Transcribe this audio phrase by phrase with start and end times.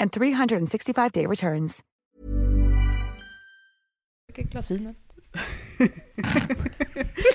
[0.00, 1.84] and 365-day returns.
[4.34, 4.94] Ett glas vin.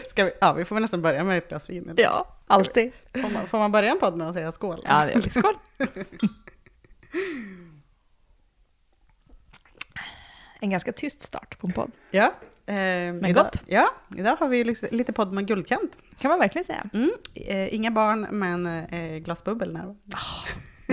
[0.09, 1.90] Ska vi, ja, vi får väl nästan börja med ett glas vin.
[1.90, 2.03] eller?
[2.03, 2.92] Ja, alltid.
[3.14, 4.81] Får man, får man börja en podd med att säga skål?
[4.86, 5.30] Ja, det gör vi.
[5.30, 5.56] Skål.
[10.64, 12.34] En ganska tyst start på en podd, Ja.
[12.66, 13.64] Eh, Men idag, gott.
[13.68, 15.92] Ja, idag har vi liksom lite podd med guldkant.
[16.18, 16.90] kan man verkligen säga.
[16.94, 17.12] Mm.
[17.36, 20.00] Eh, inga barn, men eh, glasbubbel närvarande.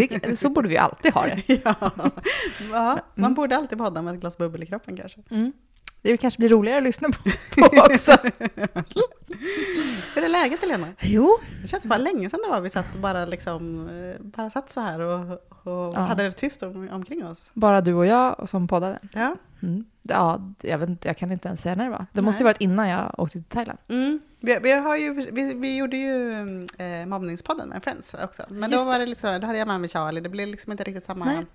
[0.06, 1.42] Det, så borde vi ju alltid ha det.
[1.64, 1.90] ja.
[2.72, 5.20] ja, man borde alltid podda med ett glas bubbel i kroppen kanske.
[5.30, 5.52] Mm.
[6.02, 8.12] Det kanske blir roligare att lyssna på, på också.
[10.14, 10.88] Hur är läget Helena?
[11.00, 14.70] Jo, Det känns bara länge sedan det var vi satt bara liksom, eh, bara satt
[14.70, 15.98] så här och, och Ja.
[16.00, 17.50] hade det tyst om, omkring oss.
[17.54, 18.98] bara du och jag och som poddade.
[19.12, 19.36] Ja.
[19.62, 19.84] Mm.
[20.02, 22.06] Ja, jag, vet inte, jag kan inte ens säga när det var.
[22.12, 23.78] Det måste ju varit innan jag åkte till Thailand.
[23.88, 24.20] Mm.
[24.40, 26.32] Vi, vi, har ju, vi, vi gjorde ju
[26.78, 28.42] eh, mobbningspodden med Friends också.
[28.48, 30.20] Men då, Just var det liksom, då hade jag med mig Charlie.
[30.20, 31.24] Det blev liksom inte riktigt samma...
[31.24, 31.46] Nej.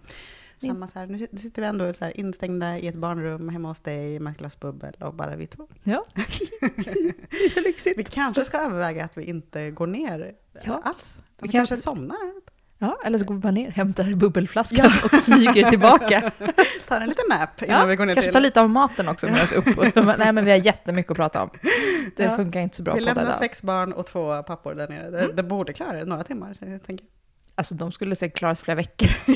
[0.68, 3.68] Samma så här, nu sit- sitter vi ändå så här instängda i ett barnrum hemma
[3.68, 5.68] hos dig med ett glas bubbel och bara vi två.
[5.84, 6.06] Ja,
[7.30, 8.00] det är så lyxigt.
[8.00, 10.34] Vi kanske ska överväga att vi inte går ner
[10.64, 10.82] Ja.
[10.84, 11.18] alls.
[11.18, 12.18] Vi, Vi kanske kanske- somnar.
[12.78, 16.32] Ja, eller så går vi bara ner, hämtar bubbelflaskan och smyger tillbaka.
[16.88, 18.34] Tar en liten nap innan Ja, vi går ner kanske till...
[18.34, 19.78] ta lite av maten också med oss upp.
[19.78, 21.50] Och så, nej, men vi har jättemycket att prata om.
[22.16, 22.32] Det Ja.
[22.36, 23.34] funkar inte så bra vi på lämnar det.
[23.34, 25.10] sex barn och två pappor där nere.
[25.10, 25.36] Det, Mm.
[25.36, 26.80] det borde klara det några timmar.
[26.86, 27.06] Tänker.
[27.56, 29.10] Alltså de skulle säkert klara sig flera veckor.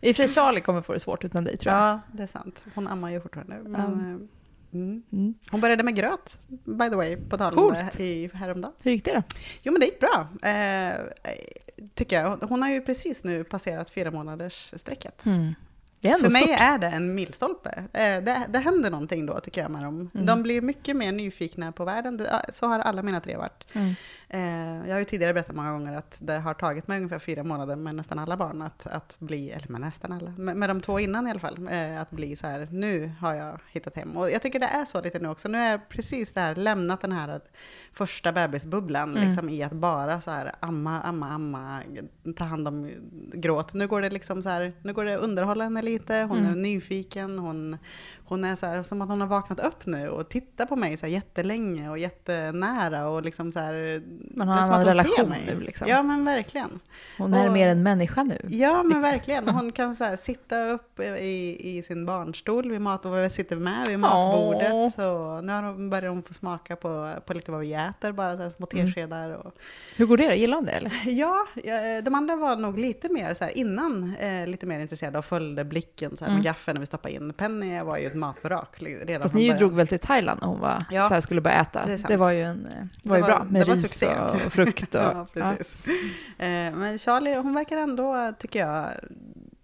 [0.00, 1.82] I och för sig Charlie kommer få det svårt utan dig tror jag.
[1.82, 2.62] Ja, det är sant.
[2.74, 3.58] Hon ammar ju fortfarande.
[3.64, 5.02] Men, eh, mm.
[5.12, 5.34] Mm.
[5.50, 8.72] Hon började med gröt, by the way, på tal om det i, häromdagen.
[8.82, 9.22] Hur gick det då?
[9.62, 10.94] Jo, men det gick bra, eh,
[11.94, 12.36] tycker jag.
[12.36, 15.26] Hon har ju precis nu passerat fyra månaders strecket.
[15.26, 15.54] Mm.
[16.02, 16.60] För mig stort.
[16.60, 17.84] är det en milstolpe.
[17.92, 20.10] Eh, det, det händer någonting då, tycker jag, med dem.
[20.14, 20.26] Mm.
[20.26, 22.26] De blir mycket mer nyfikna på världen.
[22.52, 23.64] Så har alla mina tre varit.
[24.34, 27.44] Eh, jag har ju tidigare berättat många gånger att det har tagit mig ungefär fyra
[27.44, 30.80] månader med nästan alla barn att, att bli, eller med nästan alla, med, med de
[30.80, 34.16] två innan i alla fall, eh, att bli så här, nu har jag hittat hem.
[34.16, 35.48] Och jag tycker det är så lite nu också.
[35.48, 37.40] Nu är jag precis där, lämnat den här
[37.94, 39.28] första bebisbubblan, Mm.
[39.28, 41.80] liksom i att bara så här amma, amma, amma,
[42.36, 42.90] ta hand om
[43.32, 43.72] gråt.
[43.74, 46.62] Nu går det liksom så här, nu går det underhålla henne lite, hon är Mm.
[46.62, 47.76] nyfiken, hon,
[48.24, 50.96] hon är så här, som att hon har vaknat upp nu och tittar på mig
[50.96, 54.02] så här jättelänge och jättenära och liksom så här.
[54.36, 55.88] Man har är en annan relation nu liksom.
[55.88, 56.80] Ja men verkligen.
[57.18, 58.38] Hon är och- mer en människa nu.
[58.48, 59.48] Ja men verkligen.
[59.48, 63.56] Hon kan så här, sitta upp i, i sin barnstol vid mat och vi sitter
[63.56, 64.72] med vid matbordet.
[64.98, 67.81] Och nu har hon, börjar hon få smaka på, på lite vad vi äter,
[68.12, 68.86] bara så små Mm.
[68.86, 69.30] teskedar.
[69.30, 69.54] Och,
[69.96, 70.34] Hur går det då?
[70.34, 70.92] Gillar hon det eller?
[71.06, 71.46] Ja,
[72.02, 75.64] de andra var nog lite mer så här innan, eh, lite mer intresserade och följde
[75.64, 76.36] blicken så här Mm.
[76.38, 77.32] med gaffeln när vi stoppade in.
[77.32, 79.58] Penny var ju ett matvrak redan Fast ni början.
[79.58, 81.08] drog väl till Thailand när hon var, Ja.
[81.08, 81.86] så här, skulle börja äta.
[81.86, 84.06] Det Det, var ju, en, eh, var ju Det bra var- med var ris succé.
[84.46, 84.94] och, frukt.
[84.94, 85.76] Och, ja, precis.
[86.38, 88.86] Eh, men Charlie, hon verkar ändå, tycker jag,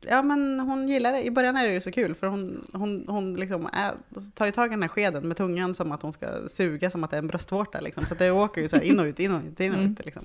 [0.09, 1.23] ja men hon gillar det.
[1.27, 3.93] I början är det ju så kul för hon, hon, hon liksom är,
[4.35, 7.05] tar ju tag i den här skeden med tungan som att hon ska suga som
[7.05, 8.05] att det är en bröstvårta liksom.
[8.07, 9.93] Så det åker ju så här in och ut, in och ut, in och Mm.
[9.93, 10.25] ut liksom.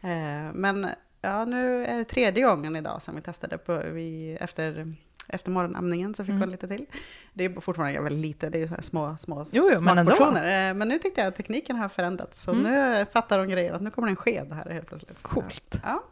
[0.00, 0.86] Eh, men
[1.22, 4.94] ja, nu är det tredje gången idag som vi testade på, vi, efter
[5.32, 6.40] efter morgonamningen så fick Mm.
[6.40, 6.86] hon lite till.
[7.32, 9.98] Det är fortfarande väldigt lite, det är ju så här små, små Jo, jo, men
[9.98, 10.10] ändå.
[10.16, 10.68] smakportioner.
[10.70, 12.42] Eh, Men nu tyckte jag att tekniken har förändrats.
[12.42, 12.62] Så Mm.
[12.72, 15.22] nu fattar hon grejer att nu kommer det en sked här helt plötsligt.
[15.22, 15.80] Coolt.
[15.84, 16.02] Ja.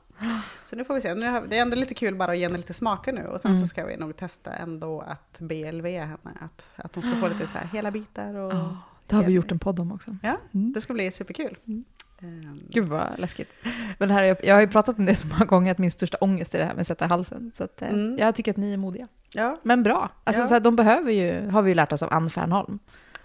[0.67, 1.15] Så nu får vi se.
[1.15, 3.25] Nu har, det är ändå lite kul bara att ge henne lite smaker nu.
[3.27, 3.63] Och sen Mm.
[3.63, 6.17] så ska vi nog testa ändå att BLV henne.
[6.41, 8.35] Att, att hon ska få lite så här hela bitar.
[8.35, 8.77] Och, Ja,
[9.07, 10.17] det har vi gjort en podd om också.
[10.23, 10.73] Ja, Mm.
[10.73, 11.57] det ska bli superkul.
[11.67, 11.85] Mm.
[12.23, 13.53] Ehm, Gud vad läskigt.
[13.99, 16.19] Men här, är- jag har ju pratat om det så många gånger, att min största
[16.21, 17.53] ångest är det här med att sätta halsen.
[17.57, 18.17] Så att, eh, Mm.
[18.19, 19.09] jag tycker att ni är modiga.
[19.33, 20.11] ja, Men bra.
[20.25, 20.49] Alltså, Ja.
[20.49, 22.79] så här, de behöver ju, har vi ju lärt oss av Ann Fernholm,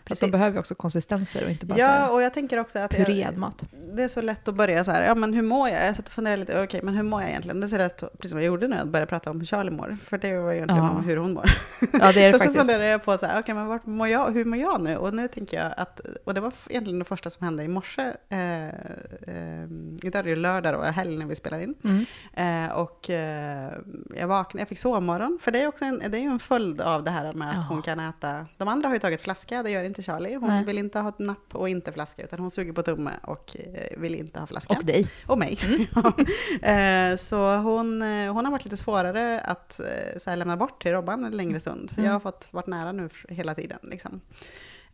[0.10, 2.92] Att de behöver också konsistenser och inte bara så Ja, och jag tänker också att
[2.92, 3.64] puréad mat.
[3.94, 5.88] det är så lätt att börja så här, ja men hur mår jag?
[5.88, 7.60] Jag satt och funderade lite, okej men hur mår jag egentligen?
[7.60, 9.72] Det är så lätt, precis som jag gjorde nu, att börja prata om hur Charlie
[9.72, 9.98] mår.
[10.06, 10.90] För det var egentligen Ja.
[10.92, 11.50] om hur hon mår.
[11.80, 12.58] Ja, det är det så, så faktiskt.
[12.60, 14.96] funderade jag på så här, okej men vart mår jag, hur mår jag nu?
[14.98, 18.02] Och nu tänker jag att, och det var egentligen det första som hände i morse.
[18.30, 19.64] Eh, eh,
[20.04, 21.76] idag är det ju lördag då, helg när vi spelar in.
[21.84, 22.66] Mm.
[22.68, 23.72] Eh, och eh,
[24.16, 26.82] jag vaknade, jag fick sovmorgon, för det är, också en, det är ju en följd
[26.82, 27.66] av det här med att Ja.
[27.70, 28.46] hon kan äta.
[28.58, 30.36] De andra har ju tagit flaska, det gör inte Charlie.
[30.36, 30.66] Hon Nej.
[30.66, 34.16] vill inte ha napp och inte flaska, utan hon suger på tumme och eh, vill
[34.16, 34.74] inte ha flaska.
[34.74, 35.07] Och dig.
[35.28, 35.60] Och mig.
[36.62, 39.80] eh, så hon, eh, hon har varit lite svårare att
[40.18, 41.92] så här, lämna bort till Robban en längre stund.
[41.94, 42.06] Mm.
[42.06, 43.80] Jag har fått varit nära nu hela tiden.
[43.81, 44.22] Liksom.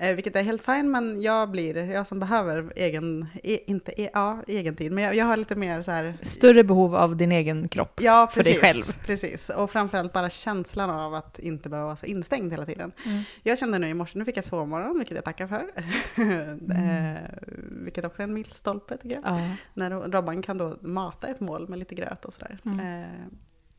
[0.02, 4.10] Eh, vilket är helt fint, men jag blir, jag som behöver egen, e, inte e,
[4.14, 7.32] ja, egen tid, men jag, jag har lite mer så här, Större behov av din
[7.32, 8.02] egen kropp.
[8.02, 9.06] Ja, för dig precis, själv.
[9.06, 12.92] Precis, och framförallt bara känslan av att inte behöva vara så instängd hela tiden.
[13.06, 13.24] Mm.
[13.44, 15.72] Jag kände nu i morse, nu fick jag sovmorgon, vilket jag tackar för.
[16.74, 17.22] eh,
[17.86, 19.24] vilket också är en milstolpe tycker jag.
[19.26, 19.56] Ja.
[19.74, 22.58] När Robban kan då mata ett mål med lite gröt och sådär.
[22.66, 22.80] Mm.
[22.80, 23.10] Eh,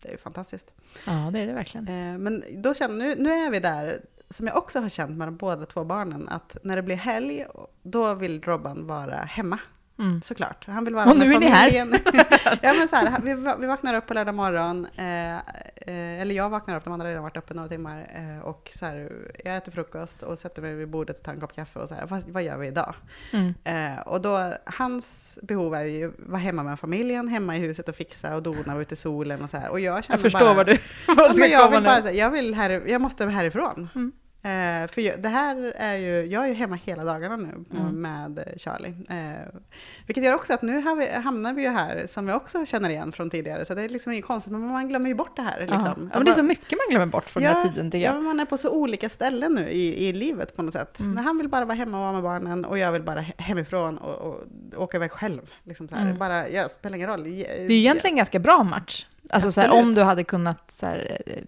[0.03, 0.71] det är ju fantastiskt.
[1.07, 1.89] ja, det är det verkligen.
[1.89, 4.01] Eh, men då känner, nu, nu är vi där,
[4.31, 7.47] som jag också har känt med de båda två barnen, att när det blir helg,
[7.83, 9.59] då vill Robban vara hemma.
[10.01, 10.23] Mm.
[10.23, 10.67] Såklart.
[10.67, 11.71] Han vill vara Och med nu är ni här.
[12.63, 16.51] ja, men så här, vi, vi vaknar upp på lördag morgon, eh, eh, eller jag
[16.51, 19.13] vaknar upp, de andra har redan varit uppe några timmar, eh, och så här,
[19.45, 21.95] jag äter frukost och sätter mig vid bordet och tar en kopp kaffe och så
[21.95, 22.95] här, vad, vad gör vi idag?
[23.33, 23.55] Mm.
[23.65, 27.89] Eh, och då, hans behov är ju att vara hemma med familjen, hemma i huset
[27.89, 29.71] och fixa och dona och ute i solen och så här.
[29.71, 31.97] Och jag känner Jag förstår bara, vad du, vad du ska jag komma vill bara
[31.97, 32.03] nu.
[32.03, 33.89] säga, jag, vill här, jag måste härifrån.
[33.95, 34.13] Mm.
[34.43, 38.03] Eh, för jag, det här är ju, jag är ju hemma hela dagarna nu Mm.
[38.03, 38.95] med Charlie.
[39.09, 39.61] Eh,
[40.07, 43.13] vilket gör också att nu vi, hamnar vi ju här, som jag också känner igen
[43.13, 45.61] från tidigare, så det är liksom inget konstigt, men man glömmer ju bort det här.
[45.61, 45.65] Ja.
[45.67, 46.11] Liksom.
[46.13, 48.13] Ja, men det är så mycket man glömmer bort från den här tiden tycker Ja,
[48.13, 48.15] jag.
[48.15, 51.01] men man är på så olika ställen nu i, i livet på något sätt.
[51.01, 51.17] Mm.
[51.25, 53.99] Han vill bara vara hemma och vara med barnen och jag vill bara he- hemifrån
[53.99, 54.45] och, och
[54.77, 55.41] åka iväg själv.
[55.65, 56.03] Liksom så här.
[56.05, 56.19] Mm.
[56.19, 57.25] Bara, ja, spelar ingen roll.
[57.25, 59.07] Det är ju egentligen en ganska bra match.
[59.33, 61.43] Alltså så här, om du hade kunnat så här, eh,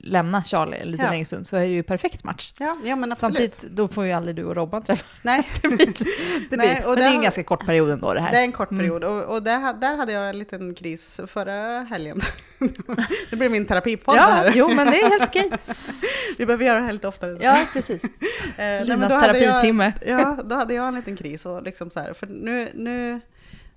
[0.00, 1.10] lämna Charlie en liten Ja.
[1.12, 2.52] längre stund så är det ju perfekt match.
[2.58, 3.36] Ja, ja men absolut.
[3.36, 5.08] Samtidigt, då får ju aldrig du och Robban träffas.
[5.22, 5.48] Nej.
[5.62, 5.86] Det blir,
[6.50, 8.32] det Nej, blir, och men det är en har- ganska kort period ändå det här.
[8.32, 8.80] Det är en kort Mm.
[8.84, 12.20] period och, och där, där hade jag en liten kris förra helgen.
[13.30, 14.52] det blir min terapipodd det ja, här.
[14.54, 15.50] jo men det är helt okej.
[16.38, 17.38] Vi behöver göra det här lite oftare.
[17.40, 18.04] Ja, precis.
[18.04, 18.10] Eh,
[18.56, 19.92] nej, Linas då hade jag- terapitimme.
[20.06, 23.20] Ja, då hade jag en liten kris och liksom så här, för nu, nu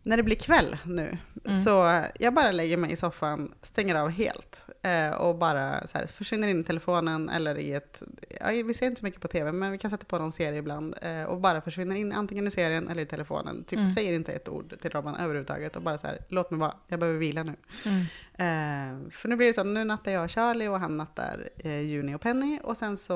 [0.04, 1.64] när det blir kväll nu, Mm.
[1.64, 6.08] så jag bara lägger mig i soffan, stänger av helt eh, och bara så här,
[6.08, 8.04] försvinner in i telefonen eller i ett,
[8.40, 10.60] ja, vi ser inte så mycket på tv, men vi kan sätta på någon serie
[10.60, 13.64] ibland eh, och bara försvinner in antingen i serien eller i telefonen.
[13.64, 13.92] Typ Mm.
[13.92, 17.00] säger inte ett ord till Robban överhuvudtaget och bara så här, låt mig vara, jag
[17.00, 17.54] behöver vila nu.
[17.86, 18.00] Mm.
[18.34, 22.16] Eh, för nu blir det så, nu nattar jag Charlie och han nattar eh, Juni
[22.16, 23.16] och Penny och sen så,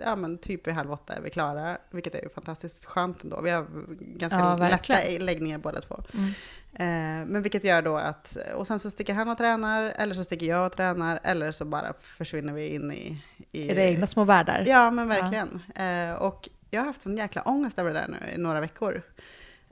[0.00, 3.40] ja men typ vid halv åtta är vi klara, vilket är ju fantastiskt skönt ändå.
[3.40, 3.66] Vi har
[3.98, 6.02] ganska Ja, lätta läggningar båda två.
[6.14, 6.30] Mm.
[6.78, 10.24] Eh, men vilket gör då att, och sen så sticker han och tränar, eller så
[10.24, 13.22] sticker jag och tränar, eller så bara försvinner vi in i...
[13.52, 14.64] i Era egna små världar.
[14.66, 15.62] Ja, men verkligen.
[15.74, 19.02] Eh, och jag har haft sån jäkla ångest över det där nu i några veckor.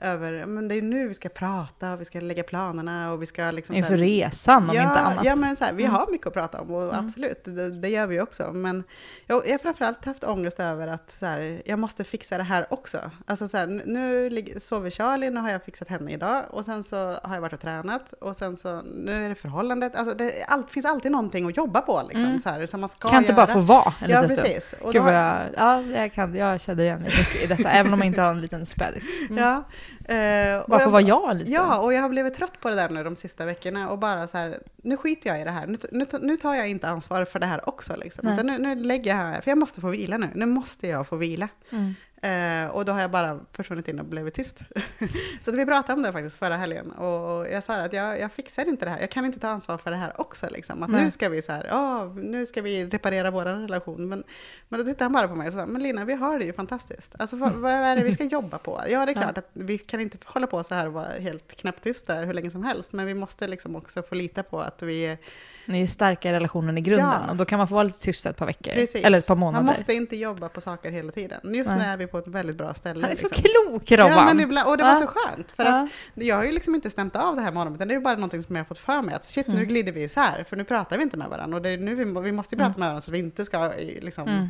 [0.05, 3.27] Över, men det är nu vi ska prata och vi ska lägga planerna och vi
[3.27, 3.75] ska liksom...
[3.77, 5.25] Inför här- resan om ja, inte annat.
[5.25, 5.95] Ja, men så här, vi Mm.
[5.95, 7.07] har mycket att prata om och Mm.
[7.07, 8.53] absolut, det, det gör vi också.
[8.53, 8.85] Men
[9.27, 12.67] jag, jag har framförallt haft ångest över att så här, jag måste fixa det här
[12.71, 13.11] också.
[13.27, 16.85] Alltså så här, nu- ligger- sover Charlie, nu har jag fixat henne idag och sen
[16.85, 19.97] så har jag varit och tränat och sen så nu är det förhållandet.
[19.97, 22.41] Alltså det allt, finns alltid någonting att jobba på liksom, Mm.
[22.41, 23.47] så här, som man ska kan inte göra.
[23.47, 24.49] bara få vara en Ja, liten stund.
[24.55, 24.75] precis.
[24.81, 27.93] Och Gud då- jag, ja, jag, kan, jag känner igen mig mycket i detta, även
[27.93, 29.05] om jag inte har en liten spädis.
[29.31, 29.45] Mm.
[29.45, 29.65] Ja,
[30.05, 32.75] eh, få jag- vara jag en liten Ja, och jag har blivit trött på det
[32.77, 35.67] där nu de sista veckorna och bara så här, nu skiter jag i det här.
[35.67, 37.97] Nu, nu, nu tar jag inte ansvar för det här också.
[37.97, 38.37] Liksom.
[38.43, 40.29] Nu, nu lägger jag här, för jag måste få vila nu.
[40.35, 41.49] Nu måste jag få vila.
[41.71, 41.95] Mm.
[42.25, 44.59] Eh, och då har jag bara försvunnit in och blivit tyst.
[45.41, 46.91] så vi pratade om det faktiskt förra helgen.
[46.91, 49.01] Och jag sa att jag, jag fixar inte det här.
[49.01, 50.49] Jag kan inte ta ansvar för det här också.
[50.51, 50.83] Liksom.
[50.83, 54.09] Att nu ska vi så här, "Ja, nu ska vi reparera vår relation.
[54.09, 54.25] Men,
[54.69, 56.53] men då tittade han bara på mig och sa, men Lina, vi har det ju
[56.53, 57.15] fantastiskt.
[57.19, 58.81] Alltså vad, vad är det vi ska jobba på?
[58.89, 61.57] Ja, det är klart att vi kan inte hålla på så här och vara helt
[61.57, 62.93] knäpptysta hur länge som helst.
[62.93, 65.19] Men vi måste liksom också få lita på att vi är
[65.67, 67.31] Ni är starka i relationen i grunden Ja.
[67.31, 68.73] och då kan man få vara lite tysta ett par veckor.
[68.73, 69.05] Precis.
[69.05, 69.65] Eller ett par månader.
[69.65, 71.55] Man måste inte jobba på saker hela tiden.
[71.55, 71.79] Just Nej.
[71.79, 73.01] nu är vi på ett väldigt bra ställe.
[73.03, 73.43] Han är så liksom.
[73.43, 74.11] klok Robban!
[74.13, 74.97] Ja, men ibland, och det var Ja.
[74.97, 75.51] så skönt.
[75.57, 77.95] För att jag har ju liksom inte stämt av det här med honom, utan det
[77.95, 79.15] är bara någonting som jag har fått för mig.
[79.15, 79.67] Att shit, nu Mm.
[79.69, 81.57] glider vi isär, för nu pratar vi inte med varandra.
[81.57, 83.73] Och det är nu vi, vi måste ju prata med varandra så vi inte ska
[84.01, 84.29] liksom...
[84.29, 84.49] Mm.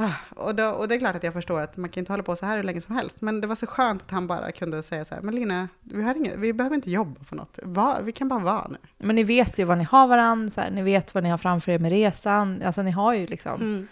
[0.00, 2.22] Ah, och, då, och det är klart att jag förstår att man kan inte hålla
[2.22, 3.20] på så här hur länge som helst.
[3.20, 6.02] Men det var så skönt att han bara kunde säga så här, men Lina, vi,
[6.02, 7.58] har inget, vi behöver inte jobba på något.
[7.62, 8.76] Va, vi kan bara vara nu.
[8.98, 11.38] Men ni vet ju vad ni har varandra, så här, ni vet vad ni har
[11.38, 12.62] framför er med resan.
[12.62, 13.88] Alltså ni har ju liksom, Mm.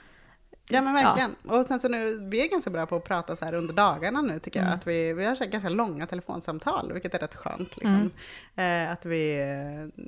[0.68, 1.34] Ja men verkligen.
[1.48, 4.22] Och sen så nu, vi är ganska bra på att prata så här under dagarna
[4.22, 4.66] nu tycker jag.
[4.66, 4.78] Mm.
[4.78, 7.76] Att vi, vi har så ganska långa telefonsamtal, vilket är rätt skönt.
[7.76, 8.10] Liksom.
[8.56, 8.86] Mm.
[8.86, 10.02] Eh, att vi, eh,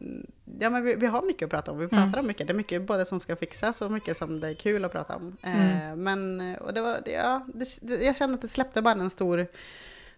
[0.61, 1.79] ja men vi, vi har mycket att prata om.
[1.79, 2.21] Vi pratar Mm.
[2.21, 2.47] om mycket.
[2.47, 5.17] Det är mycket både som ska fixas och mycket som det är kul att prata
[5.17, 5.37] om.
[5.43, 6.03] Eh, Mm.
[6.03, 9.11] Men, eh, och det var, det- ja, det, jag kände att det släppte bara en
[9.11, 9.47] stor,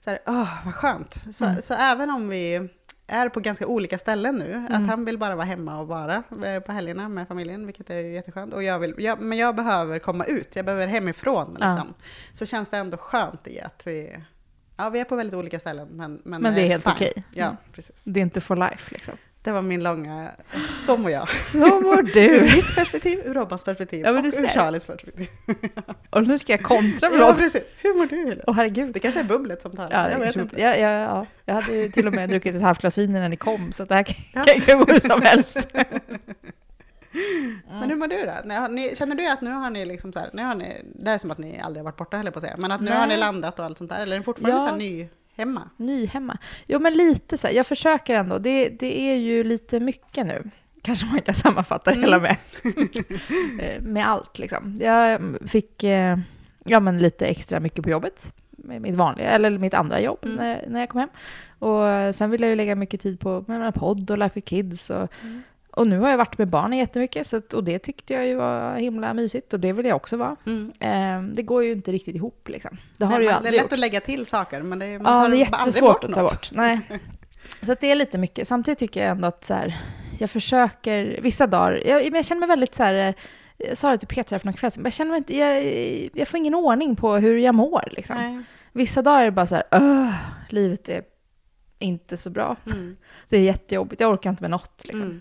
[0.04, 1.14] så här, åh vad skönt.
[1.32, 1.62] Så, Mm.
[1.62, 2.68] så även om vi
[3.10, 4.52] är på ganska olika ställen nu.
[4.52, 4.74] Mm.
[4.74, 7.98] Att han vill bara vara hemma och vara eh, på helgerna med familjen, vilket är
[7.98, 8.54] ju jätteskönt.
[8.54, 11.56] Och jag vill, jag, men jag behöver komma ut, jag behöver hemifrån.
[11.60, 11.74] Ja.
[11.74, 11.94] Liksom.
[12.32, 14.16] Så känns det ändå skönt i att vi,
[14.76, 15.88] ja vi är på väldigt olika ställen.
[15.92, 16.92] Men, men, Men det är helt fine.
[16.94, 17.24] okej.
[17.32, 17.56] Ja, Mm.
[17.72, 18.04] precis.
[18.04, 19.14] Det är inte for life liksom.
[19.42, 20.30] Det var min långa,
[20.86, 21.28] så mår jag.
[21.28, 22.40] Så mår Ur du.
[22.40, 24.46] mitt perspektiv, ur Robbans perspektiv Ja, och ur.
[24.48, 25.28] Charlies perspektiv.
[26.10, 27.62] Och nu ska jag kontra med Ja, precis.
[27.78, 28.42] Hur mår du?
[28.46, 28.92] Åh herregud.
[28.92, 30.60] Det kanske är bubblet som tar Ja, det jag vet inte.
[30.60, 31.26] ja, ja, ja.
[31.44, 33.94] Jag hade till och med druckit ett halvt glas vin innan ni kom, så det
[33.94, 34.44] här kan, Ja.
[34.60, 35.56] kan, gå hur som helst.
[37.70, 38.68] Men hur mår du då?
[38.68, 41.18] Ni, känner du att nu har ni liksom så här, nu har ni, det är
[41.18, 42.98] som att ni aldrig har varit borta jag på att säga, men att nu Nej.
[42.98, 44.66] har ni landat och allt sånt där, eller är ni fortfarande Ja.
[44.66, 45.70] så här ny hemma?
[45.76, 46.38] Ny hemma.
[46.66, 47.54] Jo, men lite så här.
[47.54, 48.38] Jag försöker ändå.
[48.38, 50.50] Det, det är ju lite mycket nu.
[50.82, 52.36] Kanske man kan sammanfatta det hela med.
[53.60, 54.78] Eh, med allt liksom.
[54.80, 56.18] Jag fick eh,
[56.64, 58.34] ja, men lite extra mycket på jobbet.
[58.50, 60.36] Med mitt vanliga, eller mitt andra jobb Mm.
[60.36, 61.08] när, när jag kom hem.
[61.58, 64.46] Och sen ville jag ju lägga mycket tid på med mina podd och Life with
[64.48, 64.90] Kids.
[64.90, 65.42] Och, Mm.
[65.72, 67.26] Och nu har jag varit med barnen jättemycket.
[67.26, 69.52] Så att, och det tyckte jag ju var himla mysigt.
[69.52, 70.36] Och det vill jag också vara.
[70.46, 70.72] Mm.
[70.80, 72.76] Eh, det går ju inte riktigt ihop liksom.
[72.96, 73.72] Det har Nej, ju man, det är lätt gjort.
[73.72, 76.22] att lägga till saker, men det är, man Ja, tar det är jättesvårt att ta
[76.22, 76.50] bort.
[76.52, 76.80] Nej.
[77.66, 78.48] Så att det är lite mycket.
[78.48, 79.76] Samtidigt tycker jag ändå att så här,
[80.18, 83.14] jag försöker, vissa dagar, jag, jag känner mig väldigt så här, eh,
[83.68, 86.38] jag sa det till Petra för någon kväll jag känner mig inte, jag, jag får
[86.38, 88.16] ingen ordning på hur jag mår liksom.
[88.16, 88.42] Nej.
[88.72, 90.14] Vissa dagar är det bara så här, "Ugh,
[90.48, 91.02] livet är
[91.78, 92.56] inte så bra.
[92.66, 92.96] Mm.
[93.28, 95.02] Det är jättejobbigt, jag orkar inte med något liksom.
[95.02, 95.20] Mm.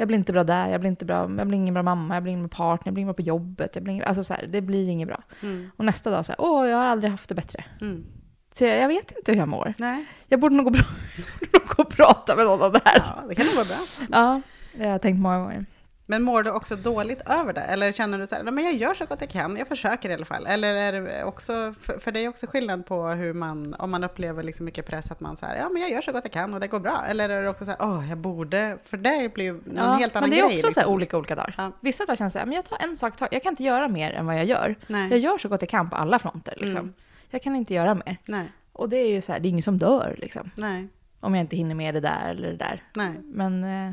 [0.00, 2.22] Jag blir inte bra där, jag blir inte bra, jag blir ingen bra mamma, jag
[2.22, 4.34] blir ingen bra partner, jag blir ingen bra på jobbet, jag blir ingen, alltså så
[4.34, 5.22] här, det blir inget bra.
[5.42, 5.70] Mm.
[5.76, 7.64] Och nästa dag så här, åh, jag har aldrig haft det bättre.
[7.80, 8.04] Mm.
[8.52, 9.74] Så jag, jag vet inte hur jag mår.
[9.78, 10.70] Nej, Jag borde nog gå,
[11.76, 12.96] gå och prata med någon om det här.
[12.96, 13.76] ja, det kan nog vara bra.
[14.10, 14.40] Ja,
[14.74, 15.66] det har jag tänkt många gånger.
[16.10, 17.60] Men mår du också dåligt över det?
[17.60, 20.10] Eller känner du så här, "Nej, men jag gör så gott jag kan, jag försöker
[20.10, 20.46] i alla fall?
[20.46, 24.04] Eller är det också, för, för det är också skillnad på hur man, om man
[24.04, 26.54] upplever liksom mycket press, att man säger ja men jag gör så gott jag kan
[26.54, 27.04] och det går bra.
[27.08, 30.16] Eller är det också så här, åh jag borde, för det blir ju en helt
[30.16, 30.54] annan men det är grej.
[30.54, 30.94] också så här liksom.
[30.94, 31.54] olika olika dagar.
[31.58, 31.72] Ja.
[31.80, 33.14] Vissa dagar känns det så här, men jag tar en sak.
[33.30, 34.74] Jag kan inte göra mer än vad jag gör.
[34.86, 35.10] Nej.
[35.10, 36.54] Jag gör så gott jag kan på alla fronter.
[36.56, 36.76] Liksom.
[36.80, 36.92] Mm.
[37.30, 38.16] Jag kan inte göra mer.
[38.24, 40.50] Nej, Och det är ju så här, det är ingen som dör liksom.
[40.54, 40.88] nej,
[41.20, 42.82] Om jag inte hinner med det där eller det där.
[42.94, 43.12] nej.
[43.24, 43.92] Men, eh,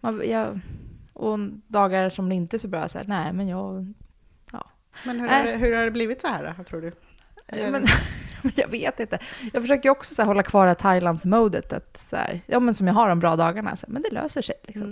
[0.00, 0.60] man, jag,
[1.20, 3.94] och dagar som det inte är så bra, så här, nej men jag,
[5.04, 5.36] Men hur, Nej.
[5.38, 6.92] har det, hur har det blivit så här då, tror du?
[7.46, 7.84] Eller- men,
[8.56, 9.18] jag vet inte.
[9.52, 12.86] Jag försöker också så här, hålla kvar det Thailand-modet, att så här, ja men som
[12.86, 14.86] jag har de bra dagarna, så här, men det löser sig liksom.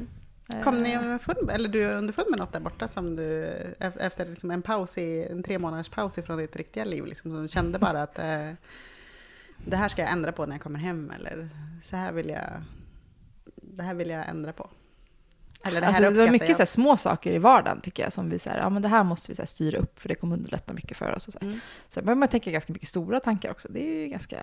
[0.50, 0.62] Mm.
[0.62, 3.44] Kom ni Eh, underfund, eller du underfund med något där borta som du,
[3.80, 7.30] ef- efter liksom en paus i, en tre månaders paus ifrån ditt riktiga liv, liksom,
[7.30, 8.50] som du kände bara att eh,
[9.66, 11.49] det här ska jag ändra på när jag kommer hem, eller
[11.85, 12.62] så här vill jag,
[13.54, 14.70] det här vill jag ändra på.
[15.64, 16.56] Eller det här Alltså, det var mycket jag.
[16.56, 19.04] så här, små saker i vardagen tycker jag som vi säger, ja men det här
[19.04, 21.26] måste vi så här, styra upp för det kommer underlätta mycket för oss.
[21.26, 21.46] Och så här.
[21.48, 21.60] Mm.
[21.90, 23.68] Sen behöver man tänka ganska mycket stora tankar också.
[23.70, 24.36] Det är ju ganska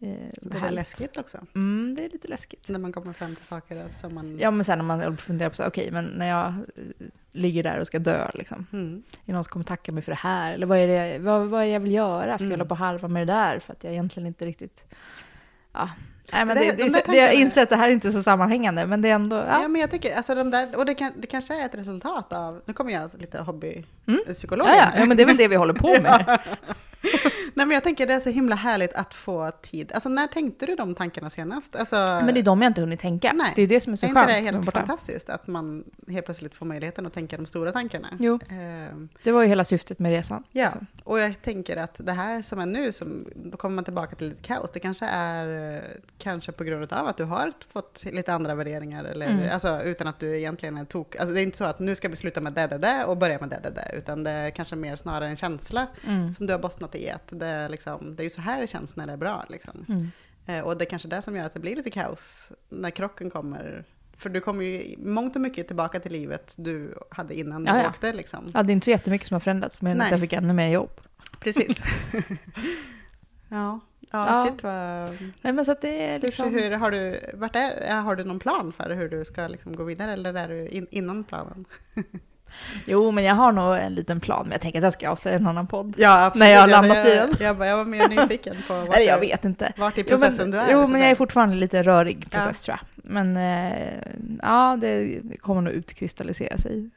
[0.00, 0.08] eh,
[0.42, 2.68] Det är läskigt också, Mm, det är lite läskigt.
[2.68, 4.38] när man kommer fram till saker som man...
[4.38, 7.78] Ja men sen när man funderar på så okej men när jag eh, ligger där
[7.80, 8.66] och ska dö liksom.
[8.72, 9.02] Mm.
[9.12, 10.52] Är det någon som kommer tacka mig för det här?
[10.54, 12.22] Eller vad är det, vad, vad är det jag vill göra?
[12.22, 12.50] Ska jag Mm.
[12.60, 13.58] hålla på och harva med det där?
[13.58, 14.84] För att jag egentligen inte riktigt...
[15.72, 15.90] Ja.
[16.32, 18.22] Nej, men Det- det, de det, det, jag inser att det här är inte så
[18.22, 19.36] sammanhängande, men det är ändå...
[19.36, 19.62] Ja.
[19.62, 19.68] Ja.
[19.68, 22.60] men jag tycker, alltså de där, och det, kan, det kanske är ett resultat av,
[22.64, 23.46] nu kommer jag alltså lite Mm.
[23.46, 24.68] hobbypsykolog.
[24.68, 26.38] Ja, ja, ja, men det är väl det vi håller på med.
[27.54, 29.92] Nej men jag tänker det är så himla härligt att få tid.
[29.94, 31.76] Alltså när tänkte du de tankarna senast?
[31.76, 33.32] Alltså, Men det är de jag inte hunnit tänka.
[33.34, 33.52] Nej.
[33.56, 34.28] Det är det som är så är inte skönt.
[34.30, 37.72] det som är helt fantastiskt att man helt plötsligt får möjligheten att tänka de stora
[37.72, 38.08] tankarna?
[38.20, 40.42] Jo, Ehm, det var ju hela syftet med resan.
[40.52, 40.86] ja, liksom.
[41.04, 44.28] och jag tänker att det här som är nu, som, då kommer man tillbaka till
[44.28, 44.70] lite kaos.
[44.72, 45.82] Det kanske är
[46.18, 49.48] kanske på grund av att du har fått lite andra värderingar, eller, Mm.
[49.52, 51.16] alltså, utan att du egentligen är tok.
[51.16, 53.16] Alltså, det är inte så att nu ska vi sluta med det, det, det och
[53.16, 56.34] börja med det, det, det, utan det är kanske mer snarare en känsla Mm.
[56.34, 57.10] som du har bottnat i.
[57.10, 59.44] Att det, är liksom, det är ju så här det känns när det är bra.
[59.48, 59.84] Liksom.
[59.88, 60.10] Mm.
[60.46, 63.30] Eh, och det är kanske det som gör att det blir lite kaos när krocken
[63.30, 63.84] kommer.
[64.16, 67.82] För du kommer ju mångt och mycket tillbaka till livet du hade innan du Ja,
[67.82, 67.88] ja.
[67.88, 68.12] åkte.
[68.12, 68.50] Liksom.
[68.54, 70.04] Ja, det är inte så jättemycket som har förändrats, men Nej.
[70.04, 71.00] att jag fick ännu mer jobb.
[71.40, 71.82] Precis.
[73.48, 74.46] ja, ja, Ja.
[74.48, 75.10] shit vad...
[75.42, 76.54] Nej, men så att det är Hur, liksom...
[76.54, 79.84] hur, har, du, vart är, har du någon plan för hur du ska liksom gå
[79.84, 81.64] vidare eller är du in, innan planen?
[82.86, 85.36] Jo, men jag har nog en liten plan, men jag tänker att jag ska avslöja
[85.36, 85.94] i en annan podd.
[85.98, 87.36] Ja, När jag har Jag- landat i jag, den.
[87.40, 89.72] Jag, bara- jag var mer nyfiken på vart, Eller jag vet inte.
[89.76, 90.72] vart i Jo, processen men, du är.
[90.72, 92.76] jo, men jag är fortfarande lite rörig process Ja.
[92.76, 93.10] tror jag.
[93.12, 93.94] Men eh,
[94.42, 96.90] ja, det kommer nog utkristallisera sig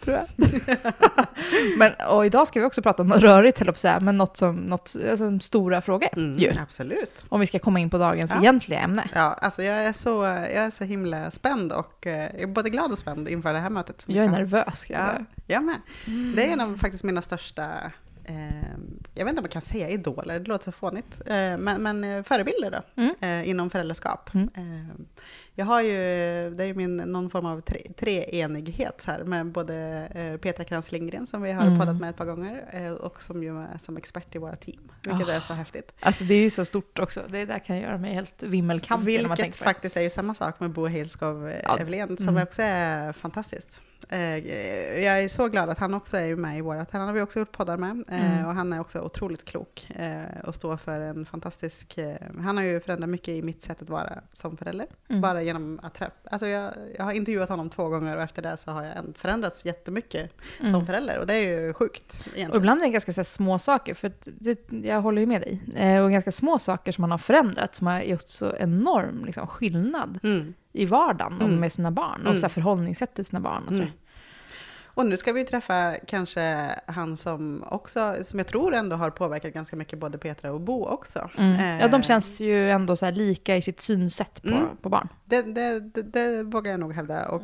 [0.00, 0.26] tror jag.
[1.78, 4.16] men, och idag ska vi också prata om rörigt, höll jag på att säga, men
[4.18, 6.52] något som, något, alltså, stora frågor Mm, ju.
[6.62, 7.24] absolut.
[7.28, 8.40] Om vi ska komma in på dagens Ja.
[8.40, 9.08] egentliga ämne.
[9.14, 12.70] Ja, alltså jag är så, jag är så himla spänd och eh, jag är både
[12.70, 14.04] glad och spänd inför det här mötet.
[14.06, 15.08] Jag är nervös, Ja,
[15.46, 15.76] jag med.
[16.36, 17.68] Det är en av faktiskt mina största,
[19.14, 22.04] jag vet inte om man kan säga idoler, det låter så fånigt, eh, men, men
[22.04, 23.14] eh, förebilder då, Mm.
[23.20, 24.30] eh, inom föräldraskap.
[24.34, 24.48] Mm.
[24.56, 24.94] Eh,
[25.54, 25.90] jag har ju,
[26.54, 29.76] det är ju min, någon form av tre, treenighet här med både
[30.14, 31.78] eh, Petra Krantz Lindgren som vi har Mm.
[31.78, 35.28] poddat med ett par gånger och som ju är som expert i våra team, vilket
[35.28, 35.32] Ah.
[35.32, 35.92] är så häftigt.
[36.00, 37.22] Alltså det är ju så stort också.
[37.28, 40.86] Det där kan göra mig helt vimmelkantig Vilket faktiskt är ju samma sak med Bo
[40.86, 41.78] Heilskov Ja.
[41.78, 42.42] Evelén, som Mm.
[42.42, 43.80] också är fantastiskt.
[44.08, 44.38] Eh,
[45.04, 46.90] Jag är så glad att han också är med i vårat.
[46.90, 48.04] Han har vi också gjort poddar med.
[48.08, 48.46] eh, Mm.
[48.46, 51.98] Och han är också otroligt klok eh, och står för en fantastisk...
[52.44, 54.86] Han har ju förändrat mycket i mitt sätt att vara som förälder.
[55.08, 55.20] Mm.
[55.22, 56.12] Bara genom att träffa...
[56.30, 59.64] Alltså jag, jag har intervjuat honom två gånger och efter det så har jag förändrats
[59.64, 60.72] jättemycket Mm.
[60.72, 61.18] som förälder.
[61.18, 62.56] Och det är ju sjukt Och egentligen.
[62.56, 66.02] ibland är det ganska så små saker, för det, jag håller ju med dig.
[66.02, 70.18] Och ganska små saker som man har förändrat, som har gjort så enorm liksom, skillnad
[70.22, 70.54] Mm.
[70.76, 71.60] I vardagen och Mm.
[71.60, 72.20] med sina barn.
[72.20, 72.38] Och Mm.
[72.38, 73.62] så förhållningssätt till sina barn.
[73.68, 73.80] Och så.
[73.80, 73.90] Mm.
[74.84, 79.52] Och nu ska vi träffa kanske han som också, som jag tror ändå har påverkat
[79.54, 81.30] ganska mycket både Petra och Bo också.
[81.38, 81.78] Mm.
[81.80, 84.66] Ja, de Eh, känns ju ändå så här lika i sitt synsätt på, Mm.
[84.82, 85.08] på barn.
[85.24, 87.28] Det, det, det, det vågar jag nog hävda.
[87.28, 87.42] Och,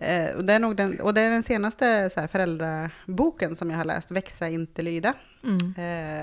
[0.00, 0.28] Mm.
[0.30, 3.70] eh, och, det är nog den, och det är den senaste så här, föräldraboken som
[3.70, 5.74] jag har läst, Växa inte lyda, Mm.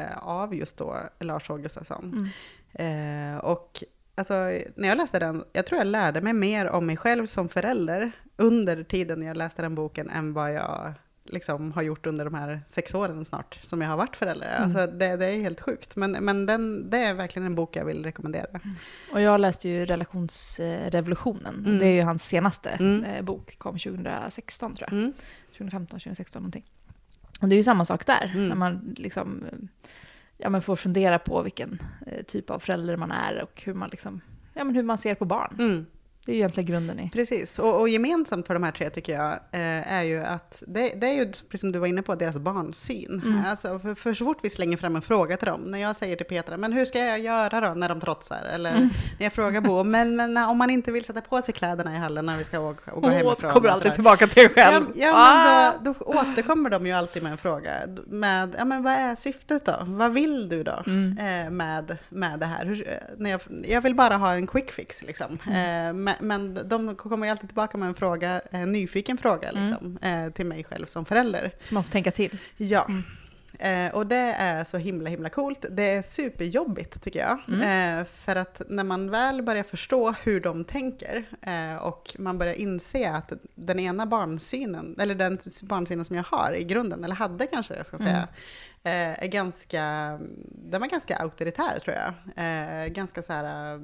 [0.02, 1.50] eh, av just då Lars.
[1.50, 2.30] Mm.
[2.74, 3.84] Eh, och
[4.16, 4.34] alltså,
[4.76, 8.12] när jag läste den, jag tror jag lärde mig mer om mig själv som förälder
[8.38, 10.94] under tiden jag läste den boken än vad jag
[11.26, 14.48] liksom har gjort under de här sex åren snart som jag har varit förälder.
[14.56, 14.64] Mm.
[14.64, 15.96] Alltså, det, det är helt sjukt.
[15.96, 18.60] Men, men den, det är verkligen en bok jag vill rekommendera.
[19.12, 21.64] Och jag läste ju Relationsrevolutionen.
[21.66, 21.80] Mm.
[21.80, 23.04] Det är ju hans senaste Mm.
[23.04, 25.00] eh, bok, kom 2016 tror jag.
[25.00, 25.14] Mm.
[25.52, 26.64] 2015, 2016 någonting.
[27.42, 28.48] Och det är ju samma sak där, Mm.
[28.48, 29.44] när man liksom
[30.38, 33.90] ja, men får fundera på vilken eh, typ av förälder man är och hur man,
[33.90, 34.22] liksom,
[34.54, 35.56] ja, men hur man ser på barn.
[35.60, 35.86] Mm.
[36.26, 37.10] Det är ju egentligen grunden i...
[37.10, 40.90] Precis, och, och gemensamt för de här tre tycker jag eh, är ju att det,
[40.96, 43.22] det är ju, precis som du var inne på, deras barnsyn.
[43.26, 43.42] Mm.
[43.48, 46.16] Alltså, för, för så fort vi slänger fram en fråga till dem, när jag säger
[46.16, 48.42] till Petra, men hur ska jag göra då när de trotsar?
[48.54, 48.90] Eller Mm.
[49.20, 51.98] när jag frågar Bo, men, men om man inte vill sätta på sig kläderna i
[51.98, 53.52] hallen när vi ska åka och gå Åh, hemifrån.
[53.52, 54.86] kommer alltid tillbaka till själv.
[54.96, 55.74] Ja, ja Ah!
[55.74, 57.74] men då, då återkommer de ju alltid med en fråga.
[58.08, 59.76] Med, ja, men vad är syftet då?
[59.82, 61.18] Vad vill du då Mm.
[61.18, 62.66] eh, med, med det här?
[62.66, 65.38] Hur, eh, när jag, jag vill bara ha en quick fix liksom.
[65.48, 66.08] Mm.
[66.08, 69.64] Eh, men, men de kommer ju alltid tillbaka med en fråga, en nyfiken fråga Mm.
[69.64, 71.52] liksom, eh, till mig själv som förälder.
[71.62, 72.40] Så man får tänka till.
[72.58, 72.86] Ja.
[72.90, 73.04] Mm.
[73.60, 75.66] Eh, och det är så himla himla coolt.
[75.72, 77.40] Det är superjobbigt tycker jag.
[77.48, 78.00] Mm.
[78.00, 82.54] Eh, för att när man väl börjar förstå hur de tänker eh, och man börjar
[82.54, 87.48] inse att den ena barnsynen, eller den barnsynen som jag har i grunden, eller hade
[87.48, 88.28] kanske jag ska säga,
[88.84, 89.82] eh, är ganska,
[90.50, 92.14] den var ganska auktoritär tror jag.
[92.46, 93.82] Eh, ganska så här, eh,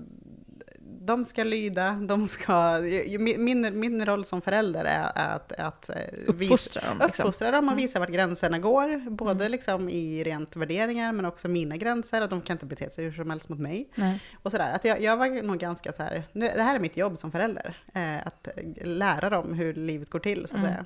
[1.02, 2.80] de ska lyda, de ska,
[3.20, 5.96] min, min, roll som förälder är att, att eh,
[6.28, 6.98] Uppfostra dem.
[7.06, 7.24] Liksom.
[7.26, 7.82] Uppfostra dem och Mm.
[7.82, 12.42] visa vart gränserna går, både liksom i rent värderingar men också mina gränser, att de
[12.42, 13.90] kan inte bete sig hur som helst mot mig.
[13.96, 14.22] Nej.
[14.44, 16.98] Och sådär, att jag, jag var nog ganska så här, nu, det här är mitt
[16.98, 18.48] jobb som förälder, eh, att
[18.82, 20.72] lära dem hur livet går till så att Mm.
[20.72, 20.86] säga.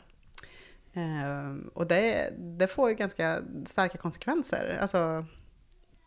[0.95, 4.77] Eh, och det, det får ju ganska starka konsekvenser.
[4.81, 5.25] Alltså,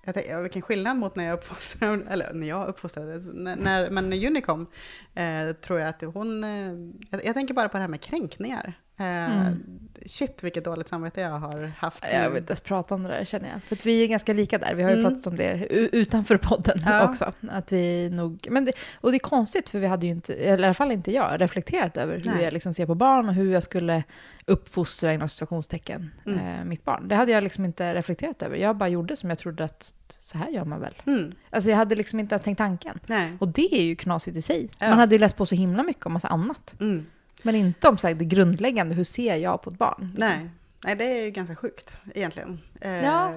[0.07, 3.91] jag tänkte, ja, vilken skillnad mot när jag uppfostrade, eller när jag uppfostrade, när, när,
[3.91, 4.67] men när Juni kom,
[5.15, 6.73] eh, tror jag att hon, eh,
[7.11, 8.75] jag, jag tänker bara på det här med kränkningar.
[8.99, 9.07] Eh,
[9.41, 9.63] Mm.
[10.07, 12.05] Shit vilket dåligt samvete jag har haft.
[12.13, 12.29] Jag nu.
[12.29, 13.63] vill inte ens prata om det där känner jag.
[13.63, 14.75] För vi är ganska lika där.
[14.75, 15.11] Vi har ju Mm.
[15.11, 17.09] pratat om det utanför podden Ja.
[17.09, 17.33] också.
[17.51, 20.63] Att vi nog, men det, och det är konstigt för vi hade ju inte, eller
[20.63, 22.45] i alla fall inte jag, reflekterat över hur Nej.
[22.45, 24.03] jag liksom ser på barn och hur jag skulle
[24.45, 26.39] uppfostra inom situationstecken Mm.
[26.59, 27.09] eh, mitt barn.
[27.09, 28.57] Det hade jag liksom inte reflekterat över.
[28.57, 30.95] Jag bara gjorde som jag trodde att så här gör man väl.
[31.07, 31.33] Mm.
[31.51, 32.99] Alltså jag hade liksom inte ens tänkt tanken.
[33.07, 33.33] Nej.
[33.41, 34.69] Och det är ju knasigt i sig.
[34.79, 34.89] Ja.
[34.89, 36.75] Man hade ju läst på så himla mycket om massa annat.
[36.81, 37.07] Mm.
[37.47, 40.11] Men inte om så här, det grundläggande, hur ser jag på ett barn?
[40.15, 40.29] liksom.
[40.29, 40.51] Nej.
[40.85, 42.61] Nej, det är ju ganska sjukt egentligen.
[42.81, 43.33] Eh, Ja.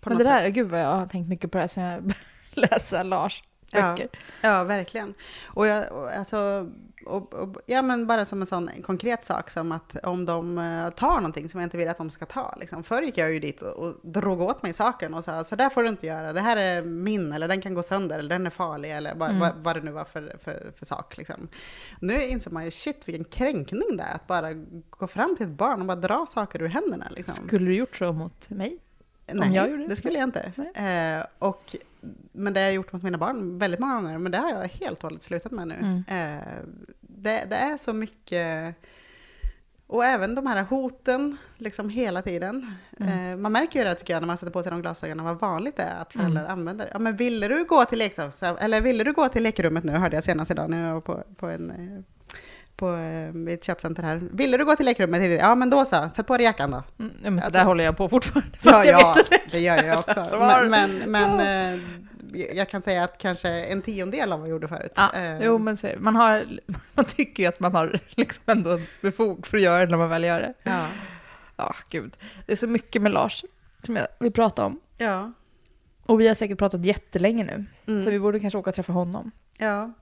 [0.00, 0.54] på Men det där, sätt.
[0.54, 2.14] gud vad jag har tänkt mycket på det här sen jag
[2.70, 4.08] läsa Lars böcker.
[4.40, 5.14] Ja, verkligen.
[5.46, 6.70] Och, jag, och, alltså,
[7.06, 10.90] och, och, ja, men bara som en sån konkret sak som att om de eh,
[10.90, 12.54] tar någonting som jag inte vill att de ska ta.
[12.60, 12.84] Liksom.
[12.84, 15.70] Förr gick jag ju dit och, och drog åt mig saken och sa så där
[15.70, 18.46] får du inte göra, det här är min, eller den kan gå sönder, eller den
[18.46, 19.40] är farlig, eller vad, Mm.
[19.40, 21.16] vad, vad det nu var för, för, för sak.
[21.16, 21.48] Liksom.
[22.00, 24.52] Nu inser man ju, shit vilken kränkning det är att bara
[24.90, 27.08] gå fram till ett barn och bara dra saker ur händerna.
[27.10, 27.46] Liksom.
[27.46, 28.78] Skulle du gjort så mot mig?
[29.32, 30.52] Nej, det skulle jag inte.
[30.74, 31.76] Eh, och,
[32.32, 34.68] men det har jag gjort mot mina barn väldigt många gånger, men det har jag
[34.68, 35.74] helt och hållet slutat med nu.
[35.74, 36.04] Mm.
[36.08, 36.44] Eh,
[37.00, 38.74] det, det är så mycket
[39.86, 42.74] Och även de här hoten, liksom hela tiden.
[43.00, 43.30] Mm.
[43.30, 45.40] Eh, man märker ju det tycker jag när man sätter på sig de glasögonen, vad
[45.40, 46.52] vanligt det är att föräldrar Mm.
[46.52, 46.88] använder.
[46.92, 50.16] Ja men ville du gå till leksaks, eller ville du gå till lekrummet nu, hörde
[50.16, 52.02] jag senast idag när jag var på, på en eh,
[52.78, 54.16] på eh, ett köpcenter här.
[54.32, 55.40] Ville du gå till lekrummet?
[55.40, 56.82] Ja men då så, sätt på dig jackan då.
[56.98, 58.50] Mm, ja, men så Alltså- där håller jag på fortfarande.
[58.62, 59.16] Ja, ja,
[59.50, 60.26] det gör jag också.
[60.38, 61.40] Men, men, men
[61.74, 61.80] eh,
[62.56, 64.92] jag kan säga att kanske en tiondel av vad jag gjorde förut.
[64.96, 65.88] Ja, Eh, jo, men så.
[65.98, 66.44] Man, har,
[66.94, 70.08] man tycker ju att man har liksom ändå befog för att göra det när man
[70.08, 70.54] väl gör det.
[70.62, 70.86] Ja.
[71.56, 72.16] Ja, gud.
[72.46, 73.44] Det är så mycket med Lars
[73.82, 74.80] som jag vill prata om.
[74.98, 75.32] Ja.
[76.06, 78.00] Och vi har säkert pratat jättelänge nu, Mm.
[78.00, 79.30] så vi borde kanske åka och träffa honom.
[79.58, 79.92] ja.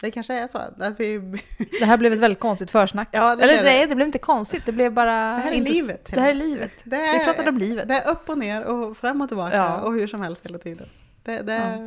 [0.00, 1.18] Det kanske är så att vi...
[1.80, 3.08] Det här blev ett väldigt konstigt försnack.
[3.12, 3.62] Ja, det Eller det.
[3.62, 5.10] nej, det blev inte konstigt, det blev bara...
[5.14, 6.10] Det här är inte- livet.
[6.14, 6.70] Det här är livet.
[6.84, 7.88] Det är, Vi pratade om livet.
[7.88, 9.80] Det är upp och ner och fram och tillbaka Ja.
[9.80, 10.86] och hur som helst hela tiden.
[11.22, 11.78] Det, det, Ja.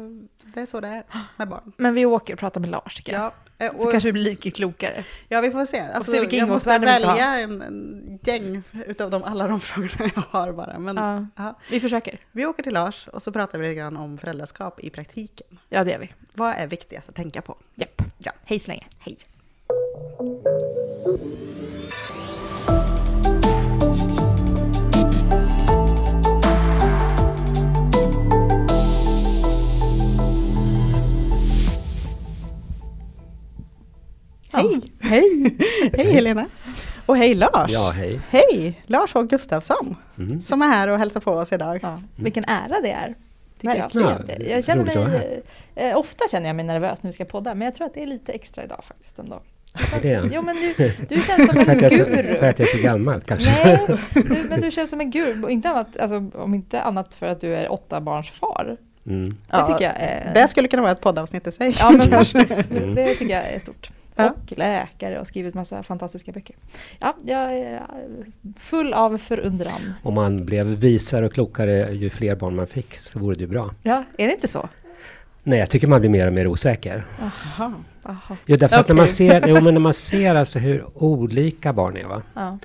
[0.53, 1.03] det är så det är
[1.37, 1.71] med barn.
[1.77, 3.21] Men vi åker och pratar med Lars tycker jag.
[3.57, 5.03] Ja, eh, Så och, kanske vi blir lite klokare.
[5.29, 5.79] ja, vi får se.
[5.79, 10.21] Alltså, se vilka jag måste välja en, en gäng utav de, alla de frågorna jag
[10.29, 10.79] har bara.
[10.79, 12.19] Men Ja, ja, vi försöker.
[12.31, 15.47] vi åker till Lars och så pratar vi lite grann om föräldraskap i praktiken.
[15.69, 16.09] Ja, det gör vi.
[16.33, 17.57] Vad är viktigast att tänka på?
[17.75, 17.96] Japp.
[18.27, 18.33] Ja.
[18.45, 18.83] Hej så länge.
[18.99, 19.17] Hej!
[34.51, 34.81] Hej!
[34.99, 35.57] Hej!
[35.97, 36.45] Hej Helena!
[37.05, 37.71] Och hej Lars!
[37.71, 38.21] Ja, hej.
[38.29, 38.81] Hej!
[38.85, 40.41] Lars H Gustafsson Mm.
[40.41, 41.79] som är här och hälsar på oss idag.
[41.81, 43.15] Ja, vilken ära det är.
[43.63, 44.07] Verkligen.
[44.27, 44.39] jag.
[44.39, 45.41] Ja, jag känner mig,
[45.75, 48.01] eh, ofta känner jag mig nervös när vi ska podda, men jag tror att det
[48.03, 49.41] är lite extra idag faktiskt ändå.
[50.01, 50.29] Det?
[50.33, 52.33] Jo men du, du känns som en guru.
[52.39, 53.51] för att jag är så gammal kanske?
[53.65, 55.49] Nej, du, men du känns som en guru.
[55.49, 58.77] Inte annat, alltså, om inte annat för att du är åtta barns far.
[59.07, 59.29] Mm.
[59.29, 60.31] Det Ja, jag är...
[60.33, 61.75] Det skulle kunna vara ett poddavsnitt i sig.
[61.79, 62.95] Ja men faktiskt, Mm.
[62.95, 63.89] det tycker jag är stort.
[64.17, 64.29] Ja.
[64.51, 66.55] Och läkare och skrivit massa fantastiska böcker.
[66.99, 67.81] Ja, jag är
[68.59, 69.93] full av förundran.
[70.03, 73.47] Om man blev visare och klokare ju fler barn man fick så vore det ju
[73.47, 73.71] bra.
[73.83, 74.69] Ja, är det inte så?
[75.43, 77.05] Nej, jag tycker man blir mer och mer osäker.
[77.19, 77.73] Jaha.
[78.03, 78.37] Aha.
[78.45, 81.97] Jo, därför att när man ser, jo, men när man ser alltså hur olika barn
[81.97, 82.03] är.
[82.03, 82.21] Va?
[82.33, 82.57] Ja.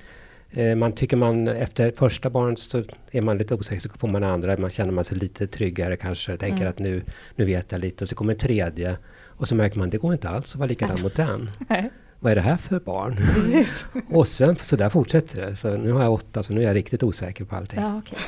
[0.51, 4.25] Eh, man tycker man efter första barn så är man lite osäker, så får man
[4.25, 6.69] andra, man känner man sig lite tryggare kanske, tänker Mm.
[6.69, 7.03] att nu,
[7.37, 8.97] nu vet jag lite, och så kommer tredje,
[9.37, 11.51] och så märker man det går inte alls att vara likadan mot den.
[11.68, 11.90] Nej.
[12.21, 13.16] Vad är det här för barn?
[13.35, 13.85] Precis.
[14.09, 15.57] Och sen, så där fortsätter det.
[15.57, 17.81] Så nu har jag åtta, så nu är jag riktigt osäker på allting.
[17.81, 18.18] Ja, okej.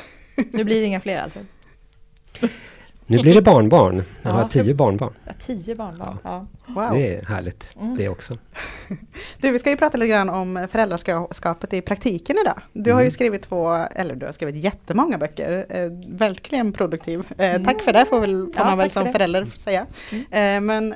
[0.53, 1.39] Nu blir det inga fler alltså?
[3.07, 3.95] Nu blir det barnbarn.
[3.95, 5.13] Jag Ja, har tio barnbarn.
[5.25, 6.17] Ja, tio barnbarn.
[6.23, 6.45] Ja.
[6.67, 6.89] Wow.
[6.93, 7.97] Det är härligt Mm.
[7.97, 8.37] det också.
[9.37, 12.61] Du, vi ska ju prata lite grann om föräldraskapet i praktiken idag.
[12.73, 13.11] Du har ju Mm.
[13.11, 15.65] skrivit två, eller du har skrivit jättemånga böcker.
[15.69, 17.27] Eh, verkligen produktiv.
[17.37, 18.51] Eh, Tack för det får, väl, får Mm.
[18.57, 19.11] Ja, man väl för som det.
[19.11, 19.85] förälder säga.
[20.11, 20.25] Mm.
[20.31, 20.93] Eh, men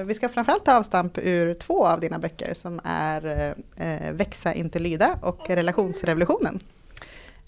[0.00, 4.54] eh, vi ska framförallt ta avstamp ur två av dina böcker som är eh, Växa
[4.54, 6.60] inte lyda och Relationsrevolutionen.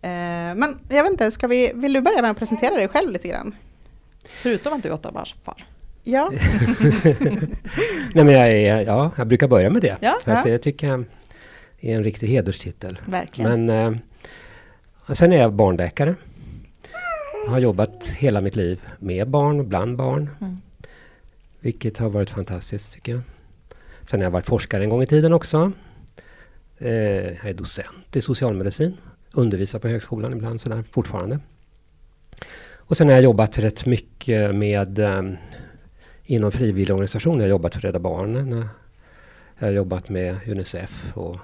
[0.03, 0.11] Eh,
[0.57, 3.29] men jag vet inte, ska vi, vill du börja med att presentera dig själv lite
[3.29, 3.55] grann?
[4.29, 5.65] Förutom att du är åtta barns far.
[6.03, 6.31] Ja,
[8.15, 9.97] Nej, men jag, är, ja, jag brukar börja med det.
[10.01, 10.19] Ja.
[10.25, 10.53] För att Ja.
[10.53, 11.05] det tycker jag
[11.81, 12.99] är en riktig hederstitel.
[13.07, 13.67] Verkligen.
[13.67, 13.95] Men
[15.09, 16.15] eh, sen är jag barnläkare.
[17.45, 20.31] Jag har jobbat hela mitt liv med barn och bland barn.
[20.41, 20.57] Mm.
[21.61, 23.21] Vilket har varit fantastiskt tycker jag.
[24.03, 25.73] Sen har jag varit forskare en gång i tiden också.
[26.79, 28.97] Eh, jag är docent i socialmedicin.
[29.33, 31.39] Undervisar på högskolan ibland sådär fortfarande.
[32.87, 35.23] Och sen har jag jobbat rätt mycket med eh,
[36.25, 37.37] inom frivilligorganisationer.
[37.39, 38.69] Jag har jobbat för Rädda Barnen.
[39.59, 41.37] Jag har jobbat med Unicef och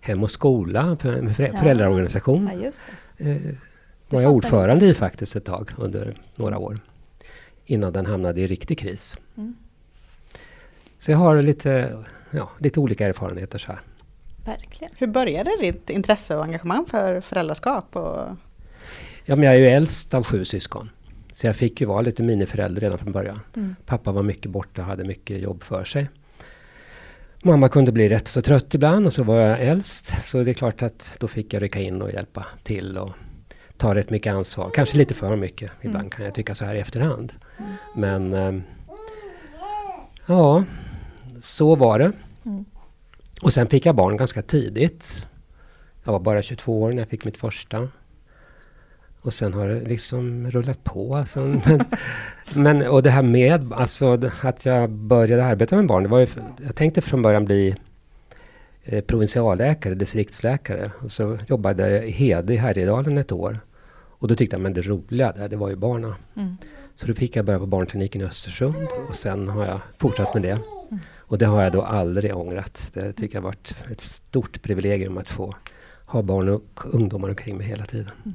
[0.00, 1.58] Hem och skola, för, Ja.
[1.60, 2.50] föräldraorganisation.
[2.54, 2.80] Ja, just
[3.18, 3.30] det.
[3.30, 3.36] Eh,
[4.08, 6.78] Det var jag ordförande i faktiskt ett tag under några år.
[7.66, 9.16] Innan den hamnade i riktig kris.
[9.36, 9.54] Mm.
[10.98, 11.98] Så jag har lite,
[12.30, 13.80] ja, lite olika erfarenheter så här.
[14.44, 14.92] Verkligen.
[14.98, 17.96] hur började ditt intresse och engagemang för föräldraskap?
[17.96, 18.36] Och,
[19.24, 20.90] Ja, men jag är ju äldst av sju syskon.
[21.32, 23.40] Så jag fick ju vara lite miniförälder redan från början.
[23.56, 23.76] Mm.
[23.86, 26.08] Pappa var mycket borta och hade mycket jobb för sig.
[27.42, 30.24] Mamma kunde bli rätt så trött ibland och så var jag äldst.
[30.24, 33.10] Så det är klart att då fick jag rycka in och hjälpa till och
[33.76, 34.70] ta rätt mycket ansvar.
[34.74, 35.70] Kanske lite för mycket.
[35.80, 36.10] Ibland Mm.
[36.10, 37.32] kan jag tycka så här i efterhand.
[37.96, 38.62] Men ehm,
[40.26, 40.64] ja,
[41.40, 42.12] så var det.
[42.44, 42.64] Mm.
[43.42, 45.26] Och sen fick jag barn ganska tidigt.
[46.04, 47.88] Jag var bara 22 år när jag fick mitt första.
[49.24, 51.16] Och sen har det liksom rullat på.
[51.16, 51.40] Alltså.
[51.40, 51.84] Men,
[52.54, 56.02] men, och det här med alltså, att jag började arbeta med barn.
[56.02, 56.26] Det var ju,
[56.66, 57.76] jag tänkte från början bli
[58.82, 60.90] eh, provinsialläkare, distriktsläkare.
[60.98, 63.58] Och så jobbade jag i Hede i Härjedalen ett år.
[64.18, 66.16] Och då tyckte jag men det roliga där, det var ju barna.
[66.36, 66.56] Mm.
[66.94, 68.88] Så då fick jag börja på barnkliniken i Östersund.
[69.08, 70.58] Och sen har jag fortsatt med det.
[71.18, 72.90] Och det har jag då aldrig ångrat.
[72.94, 75.54] Det tycker jag har varit ett stort privilegium att få
[76.06, 78.10] ha barn och ungdomar omkring mig hela tiden.
[78.24, 78.34] Mm.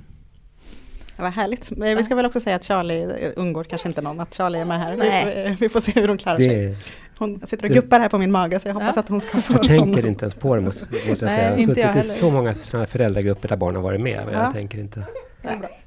[1.20, 1.72] Ja, vad härligt.
[1.72, 4.66] Vi ska väl också säga att Charlie eh, undgår kanske inte någon, att Charlie är
[4.66, 4.96] med här.
[4.96, 6.78] Vi, vi, får se hur hon klarar det, sig.
[7.18, 9.00] Hon sitter och guppar här på min mage, så jag hoppas ja.
[9.00, 11.44] att hon ska få Jag tänker inte ens på det, måste, måste jag säga.
[11.44, 12.54] Jag har suttit i så många
[12.88, 14.24] föräldragrupper där barn har varit med.
[14.34, 14.44] Ja.
[14.44, 15.04] Jag tänker inte...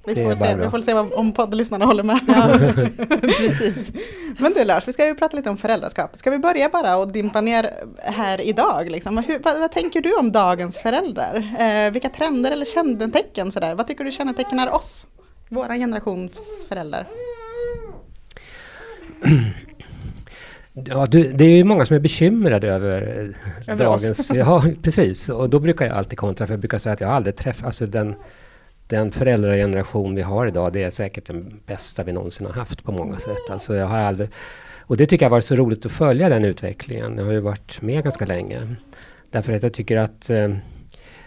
[0.04, 2.20] Vi, får se, vi får se om poddlyssnarna håller med.
[2.28, 2.58] Ja,
[3.20, 3.92] precis.
[4.38, 6.10] Men du Lars, vi ska ju prata lite om föräldraskap.
[6.16, 8.90] Ska vi börja bara och dimpa ner här idag?
[8.90, 9.18] Liksom?
[9.18, 11.56] Hur, vad, vad, tänker du om dagens föräldrar?
[11.58, 13.74] Eh, vilka trender eller kännetecken sådär?
[13.74, 15.06] Vad tycker du kännetecknar oss?
[15.52, 17.06] Våra generations föräldrar?
[20.72, 23.02] Ja, du, det är ju många som är bekymrade över,
[23.66, 24.20] över dagens...
[24.20, 24.30] Oss.
[24.34, 25.28] Ja, precis.
[25.28, 27.66] Och då brukar jag alltid kontra, för jag brukar säga att jag aldrig träffat...
[27.66, 28.14] Alltså den,
[28.86, 32.92] den föräldrageneration vi har idag, det är säkert den bästa vi någonsin har haft på
[32.92, 33.50] många sätt.
[33.50, 34.28] Alltså jag har aldrig...
[34.80, 37.18] Och det tycker jag har varit så roligt att följa den utvecklingen.
[37.18, 38.74] Jag har ju varit med ganska länge.
[39.30, 40.30] Därför att jag tycker att...
[40.30, 40.54] Eh,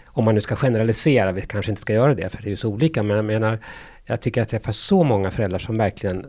[0.06, 2.56] om man nu ska generalisera, vi kanske inte ska göra det, för det är ju
[2.56, 3.58] så olika, men jag menar...
[4.06, 6.26] Jag tycker jag träffar så många föräldrar som verkligen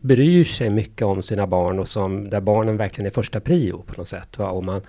[0.00, 3.94] bryr sig mycket om sina barn och som, där barnen verkligen är första prio på
[3.96, 4.38] något sätt.
[4.38, 4.50] Va?
[4.50, 4.82] Och man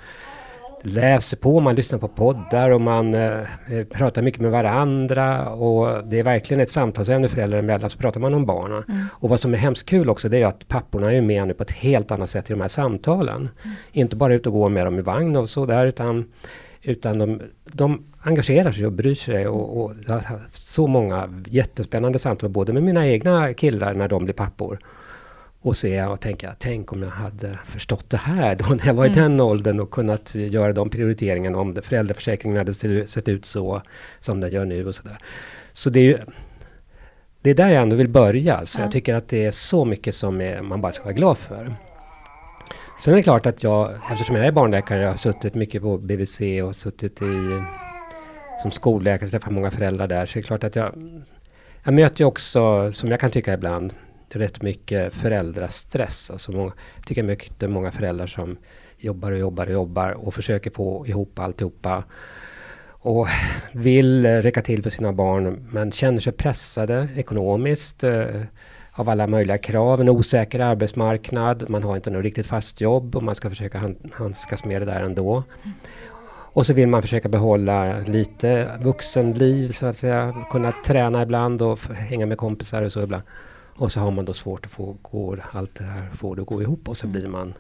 [0.81, 3.43] läser på, man lyssnar på poddar och man eh,
[3.89, 5.49] pratar mycket med varandra.
[5.49, 8.83] Och det är verkligen ett samtalsämne föräldrar emellan, så pratar man om barnen.
[8.87, 9.05] Mm.
[9.13, 11.63] Och vad som är hemskt kul också, det är att papporna är med nu på
[11.63, 13.49] ett helt annat sätt i de här samtalen.
[13.63, 13.75] Mm.
[13.91, 16.31] Inte bara ut och gå med dem i vagn och sådär, utan,
[16.81, 19.47] utan de, de engagerar sig och bryr sig.
[19.47, 24.23] Och, och jag har så många jättespännande samtal, både med mina egna killar när de
[24.23, 24.79] blir pappor.
[25.61, 29.05] Och se och tänka, tänk om jag hade förstått det här då när jag var
[29.05, 29.17] mm.
[29.17, 32.73] i den åldern och kunnat göra de prioriteringarna om det, föräldraförsäkringen hade
[33.07, 33.81] sett ut så
[34.19, 35.17] som den gör nu och sådär.
[35.73, 36.17] Så det är ju
[37.41, 38.65] det är där jag ändå vill börja.
[38.65, 38.83] Så ja.
[38.83, 41.75] jag tycker att det är så mycket som är, man bara ska vara glad för.
[42.99, 45.97] Sen är det klart att jag, eftersom jag är barnläkare, jag har suttit mycket på
[45.97, 47.61] BVC och suttit i
[48.61, 50.25] som skolläkare, träffar många föräldrar där.
[50.25, 51.21] Så det är klart att jag,
[51.83, 53.93] jag möter ju också, som jag kan tycka ibland,
[54.29, 56.31] rätt mycket föräldrastress.
[56.31, 58.57] Alltså många, jag tycker mycket det är många föräldrar som
[58.97, 62.03] jobbar och jobbar och jobbar och försöker få ihop alltihopa.
[62.89, 63.27] Och
[63.71, 68.41] vill räcka till för sina barn men känner sig pressade ekonomiskt eh,
[68.91, 70.01] av alla möjliga krav.
[70.01, 74.65] En osäker arbetsmarknad, man har inte något riktigt fast jobb och man ska försöka handskas
[74.65, 75.43] med det där ändå.
[76.57, 80.45] Och så vill man försöka behålla lite vuxenliv så att säga.
[80.51, 83.23] Kunna träna ibland och hänga med kompisar och så ibland.
[83.75, 86.47] Och så har man då svårt att få går, allt det här får det att
[86.47, 87.53] gå ihop och så blir man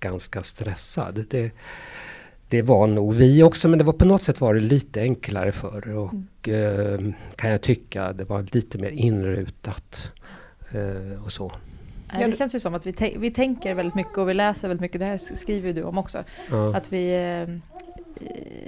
[0.00, 1.26] ganska stressad.
[1.30, 1.50] Det,
[2.48, 5.52] det var nog vi också men det var på något sätt var det lite enklare
[5.52, 7.06] förr och mm.
[7.06, 10.10] eh, kan jag tycka det var lite mer inrutat
[10.72, 11.52] eh, och så.
[12.18, 14.98] Det känns ju som att vi, vi tänker väldigt mycket och vi läser väldigt mycket.
[14.98, 16.24] Det här skriver du om också.
[16.50, 16.76] Ja.
[16.76, 17.14] Att vi...
[17.48, 17.73] Eh,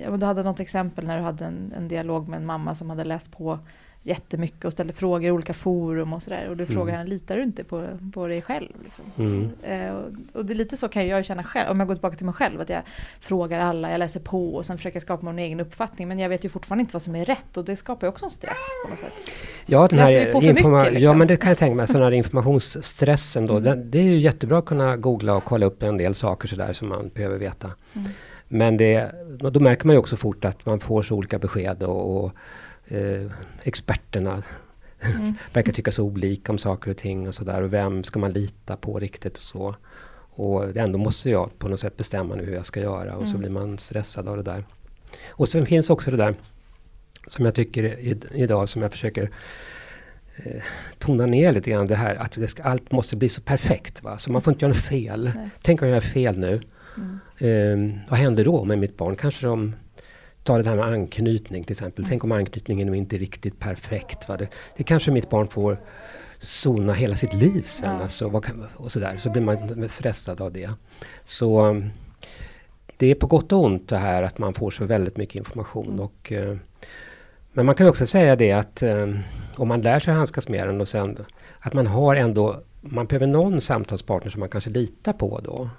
[0.02, 2.90] ja, du hade något exempel när du hade en, en dialog med en mamma som
[2.90, 3.58] hade läst på
[4.06, 6.48] jättemycket och ställer frågor i olika forum och sådär.
[6.48, 7.06] Och du frågar mm.
[7.06, 8.72] litar du inte på, på dig själv?
[8.84, 9.04] Liksom?
[9.18, 9.50] Mm.
[9.62, 12.16] Eh, och, och, det är lite så kan jag känna själv, om jag går tillbaka
[12.16, 12.82] till mig själv, att jag
[13.20, 16.08] frågar alla, jag läser på och sen försöker skapa min egen uppfattning.
[16.08, 18.24] Men jag vet ju fortfarande inte vad som är rätt och det skapar ju också
[18.24, 19.12] en stress på något sätt.
[19.66, 21.04] Ja, den här informa mycket, liksom.
[21.04, 23.52] ja men det kan jag tänka mig, sån här informationsstressen då.
[23.52, 23.64] Mm.
[23.64, 26.72] Den, det är ju jättebra att kunna googla och kolla upp en del saker sådär
[26.72, 27.70] som man behöver veta.
[27.92, 28.08] Mm.
[28.48, 32.24] Men det, då märker man ju också fort att man får så olika besked och,
[32.24, 32.32] och
[32.94, 33.30] eh,
[33.62, 34.42] experterna
[35.00, 35.34] mm.
[35.52, 37.62] verkar tycka så olika om saker och ting och sådär.
[37.62, 39.74] Och vem ska man lita på riktigt och så.
[40.38, 43.32] Och ändå måste jag på något sätt bestämma nu hur jag ska göra och mm.
[43.32, 44.64] så blir man stressad av det där.
[45.28, 46.34] Och sen finns också det där
[47.26, 49.30] som jag tycker i, idag som jag försöker
[50.36, 50.62] eh,
[50.98, 51.86] tona ner lite grann.
[51.86, 54.02] Det här att det ska, allt måste bli så perfekt.
[54.02, 54.18] Va?
[54.18, 55.30] Så man får inte göra något fel.
[55.34, 55.48] Nej.
[55.62, 56.60] Tänk om jag gör fel nu.
[56.96, 57.18] Mm.
[57.38, 59.16] Eh, vad händer då med mitt barn?
[59.16, 59.74] Kanske de
[60.46, 62.04] ta det här med anknytning till exempel.
[62.04, 62.08] Mm.
[62.08, 64.28] Tänk om anknytningen inte är riktigt perfekt.
[64.28, 64.36] Va?
[64.36, 65.78] Det, det kanske mitt barn får
[66.38, 67.94] sona hela sitt liv sen.
[67.94, 68.02] Ja.
[68.02, 69.16] Alltså, kan, och sådär.
[69.16, 70.70] Så blir man stressad av det.
[71.24, 71.82] Så
[72.96, 75.86] det är på gott och ont det här att man får så väldigt mycket information.
[75.86, 76.00] Mm.
[76.00, 76.56] Och, uh,
[77.52, 79.18] men man kan också säga det att um,
[79.56, 81.18] om man lär sig handskas med den och sen
[81.60, 85.70] att man har ändå, man behöver någon samtalspartner som man kanske litar på då.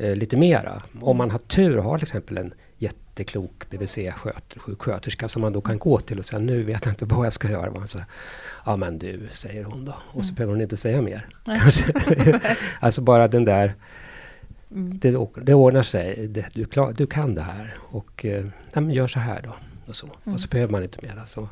[0.00, 0.82] Uh, lite mera.
[1.00, 6.00] Om man har tur har till exempel en jätteklok BVC-sjuksköterska som man då kan gå
[6.00, 7.86] till och säga nu vet jag inte vad jag ska göra.
[7.86, 7.98] Så,
[8.66, 9.94] ja men du, säger hon då.
[10.06, 10.34] Och så mm.
[10.34, 11.26] behöver hon inte säga mer.
[12.80, 13.74] Alltså bara den där
[14.70, 14.98] mm.
[14.98, 16.26] det, det ordnar sig.
[16.28, 17.78] Det, du, klar, du kan det här.
[17.80, 18.44] Och eh,
[18.90, 19.54] gör så här då.
[19.86, 20.34] Och så, mm.
[20.34, 21.18] och så behöver man inte mer.
[21.20, 21.48] Alltså,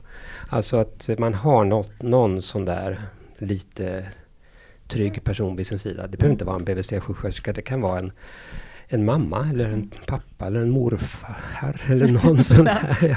[0.49, 3.01] alltså att man har något, någon sån där
[3.39, 4.07] lite
[4.88, 6.03] trygg person vid sin sida.
[6.03, 6.33] Det behöver mm.
[6.33, 7.53] inte vara en BVC-sjuksköterska.
[7.53, 8.12] Det kan vara en
[8.88, 13.16] en mamma eller en pappa eller en morfar eller någon sån där.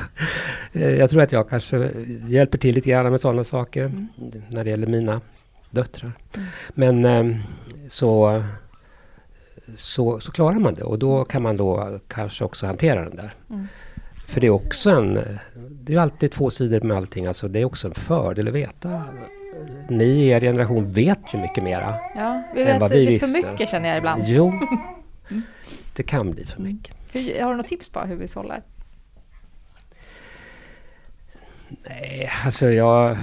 [0.72, 1.92] Jag, jag tror att jag kanske
[2.28, 4.08] hjälper till lite grann med sådana saker Mm.
[4.50, 5.22] när det gäller mina
[5.70, 6.12] döttrar.
[6.36, 6.48] Mm.
[6.74, 7.38] Men eh,
[7.88, 8.44] så,
[9.78, 13.34] så, så klarar man det och då kan man då kanske också hantera den där.
[13.50, 13.68] Mm.
[14.28, 15.20] För det är också en...
[15.72, 17.26] Det är alltid två sidor med allting.
[17.26, 19.04] Alltså det är också en fördel att veta.
[19.90, 21.96] Ni i er generation vet ju mycket mera.
[22.16, 23.52] Ja, vi Än vet vad det vi är för visste.
[23.52, 24.24] mycket känner jag ibland.
[24.26, 24.54] Jo,
[25.96, 26.96] det kan bli för mycket.
[27.12, 28.62] Hur, har du något tips på hur vi sållar?
[31.70, 33.18] Nej, alltså jag...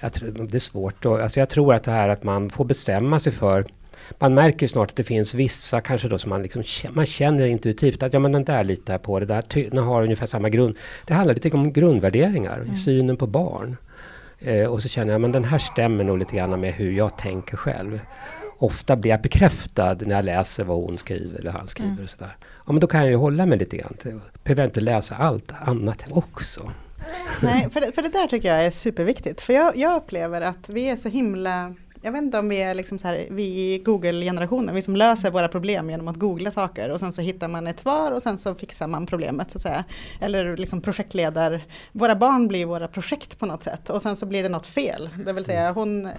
[0.00, 1.02] jag tror, det är svårt.
[1.02, 1.16] Då.
[1.22, 3.64] Alltså jag tror att det här att man får bestämma sig för...
[4.18, 8.02] Man märker snart att det finns vissa kanske då som man liksom man känner intuitivt
[8.02, 9.20] att ja men den där litar jag på.
[9.20, 10.76] Det där den har ungefär samma grund.
[11.06, 13.76] Det handlar lite om grundvärderingar, synen på barn.
[14.38, 17.18] Eh, och så känner jag men den här stämmer nog lite grann med hur jag
[17.18, 18.00] tänker själv.
[18.58, 22.02] Ofta blir jag bekräftad när jag läser vad hon skriver eller han skriver.
[22.04, 22.36] Och sådär.
[22.66, 23.94] Ja men då kan jag ju hålla mig lite grann.
[24.02, 26.70] till- Behöver jag inte läsa allt annat också.
[27.42, 29.40] Nej, för det, för det där tycker jag är superviktigt.
[29.40, 31.74] För jag, jag upplever att vi är så himla
[32.06, 35.30] jag vet inte om vi är liksom så här, vi i Google-generationen, vi som löser
[35.30, 38.38] våra problem genom att googla saker och sen så hittar man ett svar och sen
[38.38, 39.84] så fixar man problemet så att säga.
[40.20, 44.42] Eller liksom projektledar, våra barn blir våra projekt på något sätt och sen så blir
[44.42, 45.10] det något fel.
[45.26, 46.12] Det vill säga hon eh,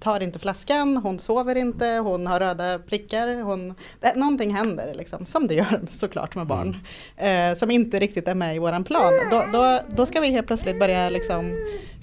[0.00, 5.26] tar inte flaskan, hon sover inte, hon har röda prickar, hon, det, någonting händer liksom,
[5.26, 6.76] som det gör såklart med barn.
[7.16, 9.12] Eh, som inte riktigt är med i våran plan.
[9.30, 11.56] Då, då, då ska vi helt plötsligt börja liksom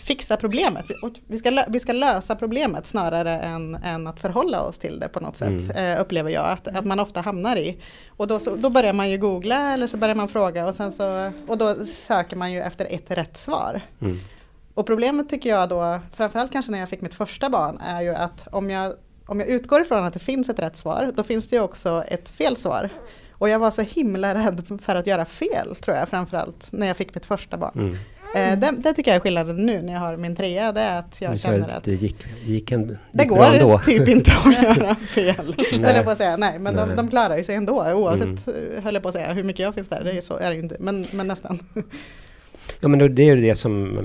[0.03, 0.85] fixa problemet.
[1.27, 5.19] Vi, ska, vi ska lösa problemet snarare än, än att förhålla oss till det på
[5.19, 5.69] något sätt, Mm.
[5.95, 7.77] eh, upplever jag att, att man ofta hamnar i.
[8.09, 10.91] Och då, så, då börjar man ju googla eller så börjar man fråga och, sen
[10.91, 13.81] så, och då söker man ju efter ett rätt svar.
[14.01, 14.19] Mm.
[14.73, 18.15] Och problemet tycker jag då, framförallt kanske när jag fick mitt första barn, är ju
[18.15, 18.93] att om jag,
[19.25, 22.03] om jag utgår ifrån att det finns ett rätt svar, då finns det ju också
[22.07, 22.89] ett fel svar.
[23.31, 26.97] Och jag var så himla rädd för att göra fel, tror jag, framförallt när jag
[26.97, 27.71] fick mitt första barn.
[27.75, 27.95] Mm.
[28.35, 30.99] Eh, det, det tycker jag är skillnaden nu när jag har min trea, det är
[30.99, 34.63] att jag Så känner att det gick, gick, en, gick det går typ inte att
[34.77, 35.55] göra fel.
[35.71, 36.37] Höll jag på att säga.
[36.37, 36.95] Nej, men de, Nej.
[36.95, 38.83] de klarar ju sig ändå oavsett, Mm.
[38.83, 40.03] höll jag på att säga, hur mycket jag finns där.
[40.03, 41.59] Det är, så, är det ju inte, men, men nästan.
[42.79, 43.97] Ja men det är ju det som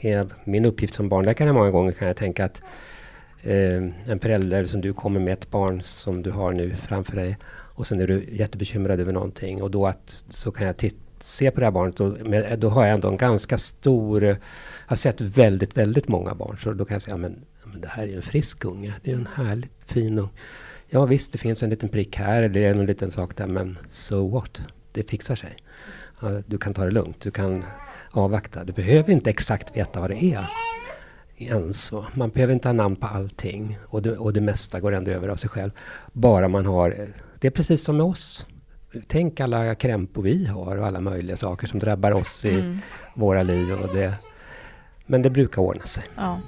[0.00, 2.62] är min uppgift som barnläkare många gånger kan jag tänka att
[3.42, 7.36] eh, en förälder som du kommer med ett barn som du har nu framför dig
[7.48, 11.50] och sen är du jättebekymrad över någonting och då att så kan jag titt, se
[11.50, 14.36] på det här barnet och med, då har jag ändå en ganska stor Jag
[14.86, 17.88] har sett väldigt, väldigt många barn så då kan jag säga ja, men, men det
[17.88, 18.94] här är ju en frisk unge.
[19.02, 20.30] Det är ju en härligt fin unge.
[20.88, 23.46] Ja visst, det finns en liten prick här eller det är en liten sak där
[23.46, 24.62] men so what?
[24.92, 25.56] Det fixar sig.
[26.46, 27.20] Du kan ta det lugnt.
[27.20, 27.64] Du kan
[28.10, 28.64] avvakta.
[28.64, 30.46] Du behöver inte exakt veta vad det är.
[31.36, 31.92] Ens.
[32.14, 33.78] Man behöver inte ha namn på allting.
[33.86, 35.70] Och det, och det mesta går ändå över av sig själv.
[36.12, 36.96] Bara man har...
[37.40, 38.46] Det är precis som med oss.
[39.06, 42.78] Tänk alla krämpor vi har och alla möjliga saker som drabbar oss i Mm.
[43.14, 43.72] våra liv.
[43.72, 44.14] Och det,
[45.06, 46.04] men det brukar ordna sig.
[46.16, 46.38] Ja.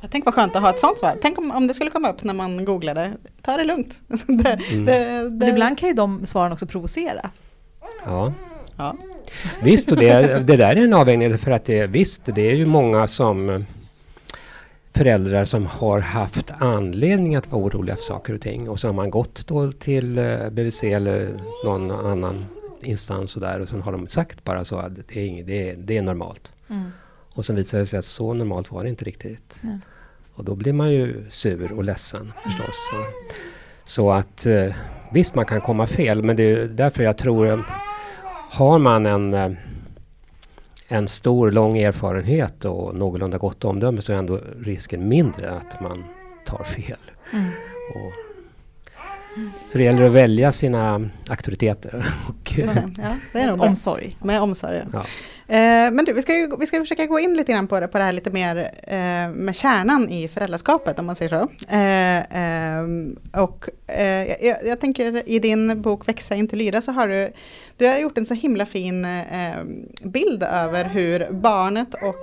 [0.00, 1.16] Jag tänk vad skönt att ha ett sånt svar.
[1.22, 3.12] Tänk om, om det skulle komma upp när man googlade.
[3.42, 3.98] Ta det lugnt.
[4.26, 4.84] det, Mm.
[4.84, 7.30] det, Men det, ibland kan ju de svaren också provocera.
[8.04, 8.32] Ja.
[8.76, 8.96] ja.
[9.62, 11.38] Visst, och det, det där är en avvägning.
[11.38, 13.64] För att det, visst, det är ju många som
[14.98, 18.68] föräldrar som har haft anledning att vara oroliga för saker och ting.
[18.68, 21.30] Och så har man gått då till eh, BVC eller
[21.64, 22.46] någon annan
[22.82, 25.70] instans och där och sen har de sagt bara så att det är, inget, det
[25.70, 26.52] är, det är normalt.
[26.68, 26.90] Mm.
[27.34, 29.58] Och sen visar det sig att så normalt var det inte riktigt.
[29.60, 29.78] Nej.
[30.34, 32.76] Och då blir man ju sur och ledsen förstås.
[32.90, 33.04] Så,
[33.84, 34.74] så att eh,
[35.12, 37.60] visst, man kan komma fel, men det är därför jag tror eh,
[38.50, 39.34] har man en,
[40.88, 46.04] en stor, lång erfarenhet och någorlunda gott omdöme så är ändå risken mindre att man
[46.44, 46.98] tar fel.
[47.32, 47.50] Mm.
[47.94, 48.12] Och,
[49.68, 52.14] så det gäller att välja sina auktoriteter.
[52.28, 52.58] Och.
[52.58, 53.60] Ja, det är nog.
[53.60, 54.16] Omsorg.
[54.22, 54.82] Med omsorg.
[54.92, 55.02] Ja.
[55.50, 57.88] Eh, men du, vi ska, ju, vi ska försöka gå in lite grann på det,
[57.88, 61.48] på det här lite mer eh, med kärnan i föräldraskapet om man säger så.
[61.68, 63.68] Eh, ehm, och
[64.40, 67.32] jag, jag tänker i din bok Växa inte lyda så har du,
[67.76, 69.54] du har gjort en så himla fin eh,
[70.04, 72.16] bild över hur barnet och,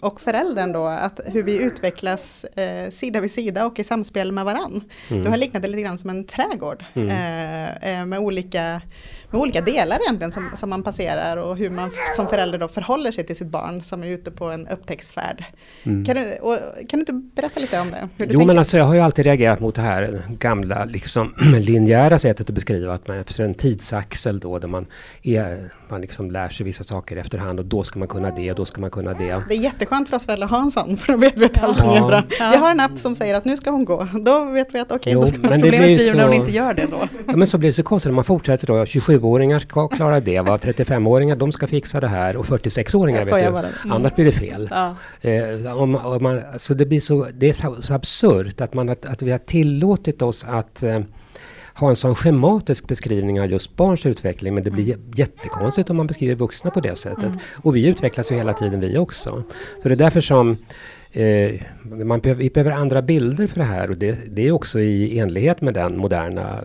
[0.00, 2.46] och föräldern då, att hur vi utvecklas
[2.90, 4.84] sida vid sida och i samspel med varann.
[5.10, 5.24] Mm.
[5.24, 8.08] Du har liknat det lite grann som en trädgård Mm.
[8.08, 8.80] med olika
[9.30, 13.12] med olika delar egentligen som, som man passerar och hur man som förälder då förhåller
[13.12, 15.44] sig till sitt barn som är ute på en upptäcktsfärd.
[15.82, 16.04] Mm.
[16.04, 16.58] Kan, du, och,
[16.88, 18.08] kan du inte berätta lite om det?
[18.16, 18.46] Jo tänker?
[18.46, 22.54] men alltså jag har ju alltid reagerat mot det här gamla liksom linjära sättet att
[22.54, 24.86] beskriva att man efter en tidsaxel då där man,
[25.22, 28.56] är, man liksom lär sig vissa saker efterhand och då ska man kunna det och
[28.56, 29.42] då ska man kunna det.
[29.48, 31.62] Det är jätteskönt för oss föräldrar att ha en sån, för då vet vi att
[31.62, 31.96] allting Ja.
[32.04, 32.22] är bra.
[32.52, 34.08] Vi har en app som säger att nu ska hon gå.
[34.24, 36.32] Då vet vi att okej, Jo, då ska men det Problemet blir ju när hon
[36.34, 37.08] så- inte gör det då.
[37.26, 38.84] Ja men så blir det så konstigt när man fortsätter då.
[38.84, 40.56] 27-åringar ska klara det, va?
[40.62, 43.78] 35-åringar de ska fixa det här och 46-åringar Jag vet du.
[43.84, 43.96] Mm.
[43.96, 44.68] Annars blir det fel.
[44.70, 44.94] Ja.
[45.30, 48.88] Eh, om, om man, alltså det blir så, det är så, så absurt att, man,
[48.88, 51.00] att, att vi har tillåtit oss att eh,
[51.78, 54.54] ha en sån schematisk beskrivning av just barns utveckling.
[54.54, 55.10] Men det blir Mm.
[55.14, 57.32] jättekonstigt om man beskriver vuxna på det sättet.
[57.54, 59.42] Och vi utvecklas ju hela tiden vi också.
[59.82, 60.56] Så det är därför som
[61.12, 63.90] eh, man behöver, vi behöver andra bilder för det här.
[63.90, 66.64] Och det, det är också i enlighet med den moderna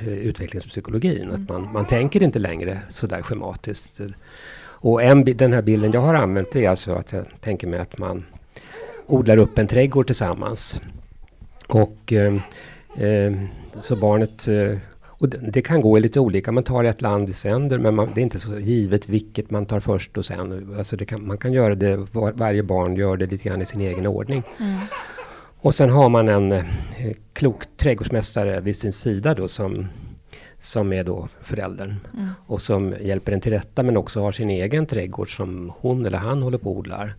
[0.00, 1.30] eh, utvecklingspsykologin.
[1.30, 4.00] Att man, man tänker inte längre sådär schematiskt.
[4.80, 7.98] Och en, den här bilden jag har använt är alltså att jag tänker mig att
[7.98, 8.24] man
[9.06, 10.82] odlar upp en trädgård tillsammans.
[11.66, 12.40] Och eh,
[13.80, 14.48] så barnet...
[14.48, 14.78] Eh,
[15.20, 17.94] och det, det kan gå i lite olika, man tar ett land i sänder men
[17.94, 20.74] man, det är inte så givet vilket man tar först och sen.
[20.78, 23.80] Alltså kan, man kan göra det, var, varje barn gör det lite grann i sin
[23.80, 24.42] egen ordning.
[25.60, 26.62] Och sen har man en eh,
[27.32, 29.86] klok trädgårdsmästare vid sin sida då som,
[30.58, 31.94] som är då föräldern.
[32.46, 36.18] Och som hjälper en till rätta men också har sin egen trädgård som hon eller
[36.18, 37.14] han håller på och odlar.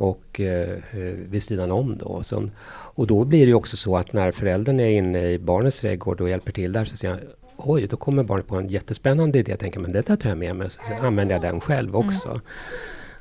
[0.00, 2.22] Och eh, eh, vid sidan om då.
[2.22, 2.48] Så,
[2.94, 6.20] och då blir det ju också så att när föräldern är inne i barnets trädgård
[6.20, 7.22] och hjälper till där så säger jag
[7.56, 9.50] Oj, då kommer barnet på en jättespännande idé.
[9.50, 10.70] Jag tänker, men det tar jag med mig.
[10.70, 12.40] Så använder jag den själv också.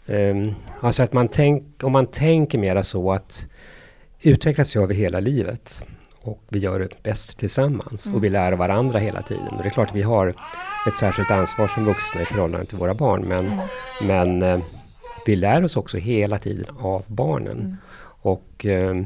[0.05, 3.47] Um, alltså att man tänk, om man tänker mera så att
[4.21, 5.83] utvecklas gör vi hela livet.
[6.21, 8.05] Och vi gör det bäst tillsammans.
[8.05, 9.47] Och vi lär varandra hela tiden.
[9.47, 10.27] Och det är klart vi har
[10.87, 13.21] ett särskilt ansvar som vuxna i förhållande till våra barn.
[13.27, 13.45] Men,
[14.07, 14.59] men eh,
[15.29, 17.77] vi lär oss också hela tiden av barnen.
[18.21, 18.97] Och eh,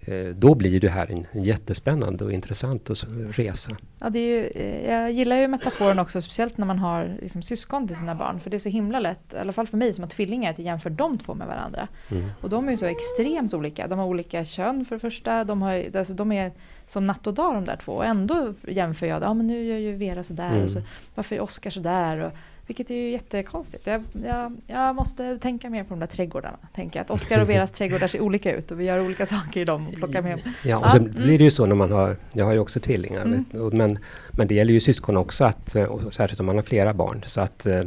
[0.00, 2.90] eh, då blir det här en, jättespännande och intressant
[3.30, 3.76] resa.
[3.98, 7.42] Ja, det är ju, eh, jag gillar ju metaforen också, speciellt när man har liksom,
[7.42, 8.40] syskon till sina barn.
[8.40, 10.58] För det är så himla lätt, i alla fall för mig som har tvillingar, att
[10.58, 11.88] jämföra de två med varandra.
[12.10, 12.30] Mm.
[12.40, 13.86] Och de är ju så extremt olika.
[13.88, 15.44] De har olika kön för det första.
[15.44, 16.52] De, har, alltså, de är
[16.88, 17.92] som natt och dag de där två.
[17.92, 20.64] Och ändå jämför jag, ja men nu gör ju Vera sådär Mm.
[20.64, 20.82] och så,
[21.14, 22.18] varför är Oskar sådär?
[22.18, 22.32] Och,
[22.66, 23.86] vilket är ju jättekonstigt.
[23.86, 26.58] Jag, jag, jag måste tänka mer på de där trädgårdarna.
[26.74, 29.64] Tänker att Oskar och Veras trädgårdar ser olika ut och vi gör olika saker i
[29.64, 30.40] dem och plockar med.
[30.64, 31.10] Ja, och så mm.
[31.10, 33.44] blir det ju så när man har, jag har ju också tvillingar, Mm.
[33.50, 33.98] vet, men,
[34.30, 37.22] men det gäller ju syskon också, att, och särskilt om man har flera barn.
[37.26, 37.82] Så att eh,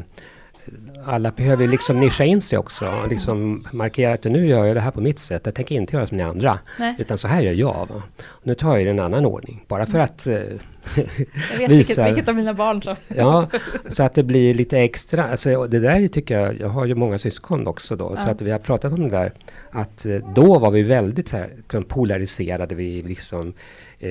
[1.05, 4.91] alla behöver liksom nischa in sig också, liksom markera att nu gör jag det här
[4.91, 6.59] på mitt sätt, jag tänker inte göra som ni andra.
[6.79, 7.87] Nej, Utan så här gör jag.
[7.93, 8.03] Va?
[8.43, 11.97] Nu tar jag det i en annan ordning, bara för att eh, jag vet vilket,
[12.07, 12.95] vilket av mina barn som...
[13.07, 13.47] Ja,
[13.87, 15.27] så att det blir lite extra.
[15.27, 18.31] Alltså, det där tycker jag, jag har ju många syskon också då, så Ja.
[18.31, 19.33] att vi har pratat om det där.
[19.69, 23.53] Att eh, då var vi väldigt så här, liksom polariserade, vi liksom
[23.99, 24.09] eh,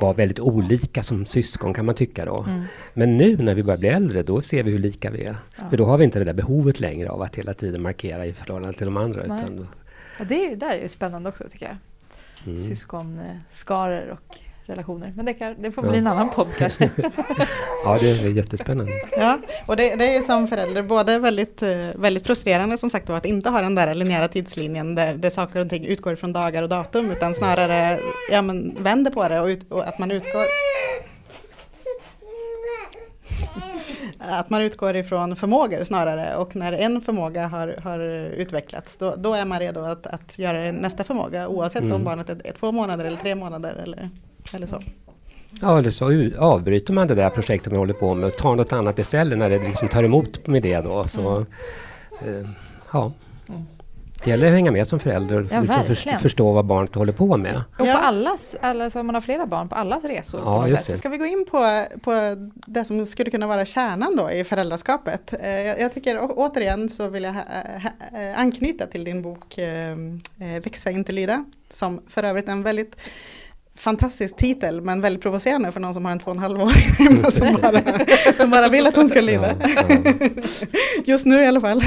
[0.00, 2.42] var väldigt olika som syskon kan man tycka då.
[2.48, 2.62] Mm.
[2.94, 5.36] Men nu när vi börjar bli äldre, då ser vi hur lika vi är.
[5.56, 5.62] Ja.
[5.70, 8.32] För då har vi inte det där behovet längre av att hela tiden markera i
[8.32, 9.22] förhållande till de andra.
[9.26, 9.40] Nej.
[9.40, 9.66] Utan då,
[10.18, 11.76] Ja, det är, där är ju spännande också tycker jag.
[12.52, 12.62] mm.
[12.62, 14.38] Syskonskaror och
[14.68, 15.12] relationer.
[15.16, 15.90] Men det, kan, det får Ja.
[15.90, 16.90] bli en annan podd kanske.
[17.84, 18.92] Ja, det är jättespännande.
[19.16, 23.06] Ja, och det, det är ju som förälder både väldigt, eh, väldigt frustrerande som sagt
[23.06, 26.32] då, att inte ha den där linjära tidslinjen där, där saker och ting utgår från
[26.32, 27.98] dagar och datum utan snarare
[28.32, 30.42] ja, men vänder på det och, ut, och att man utgår
[34.18, 37.98] att man utgår ifrån förmågor snarare och när en förmåga har, har
[38.34, 41.92] utvecklats då, då är man redo att, att göra nästa förmåga oavsett Mm.
[41.94, 44.10] om barnet är, är två månader eller tre månader eller,
[44.54, 44.82] eller så.
[45.60, 48.72] Ja, eller så avbryter man det där projektet man håller på med och tar något
[48.72, 51.08] annat istället när det liksom tar emot med det då.
[51.08, 51.38] Så,
[52.20, 52.48] eh,
[52.92, 53.12] ja.
[53.48, 53.66] Mm.
[54.24, 57.36] Det gäller att hänga med som förälder och Ja, liksom förstå vad barnet håller på
[57.36, 57.62] med.
[57.78, 60.38] Och på allas, alltså om man har flera barn, på allas resor.
[60.38, 60.98] på Ja, något just det.
[60.98, 62.12] Ska vi gå in på, på
[62.66, 65.34] det som skulle kunna vara kärnan då i föräldraskapet?
[65.40, 67.42] Eh, Jag, jag tycker å, återigen så vill jag ha,
[67.82, 69.96] ha, anknyta till din bok eh,
[70.38, 72.96] Växa inte lyda, som för övrigt är en väldigt
[73.76, 76.58] fantastisk titel men väldigt provocerande för någon som har en två och en halv
[76.98, 77.82] hemma som bara,
[78.36, 79.54] som bara vill att hon ska lyda.
[79.60, 80.12] Ja, ja.
[81.04, 81.84] Just nu i alla fall.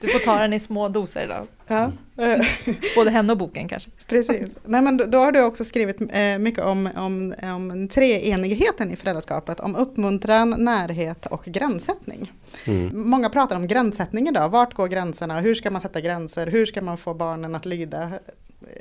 [0.00, 1.46] Du får ta den i små doser då.
[1.66, 2.46] Ja, eh,
[2.96, 3.90] Både henne och boken kanske.
[4.06, 4.58] precis.
[4.64, 8.96] Nej, men då, då har du också skrivit eh, mycket om, om, om treenigheten i
[8.96, 12.32] föräldraskapet, om uppmuntran, närhet och gränssättning.
[12.64, 13.10] Mm.
[13.10, 14.48] Många pratar om gränssättning idag.
[14.48, 15.40] Vart går gränserna?
[15.40, 16.46] Hur ska man sätta gränser?
[16.46, 18.12] Hur ska man få barnen att lyda?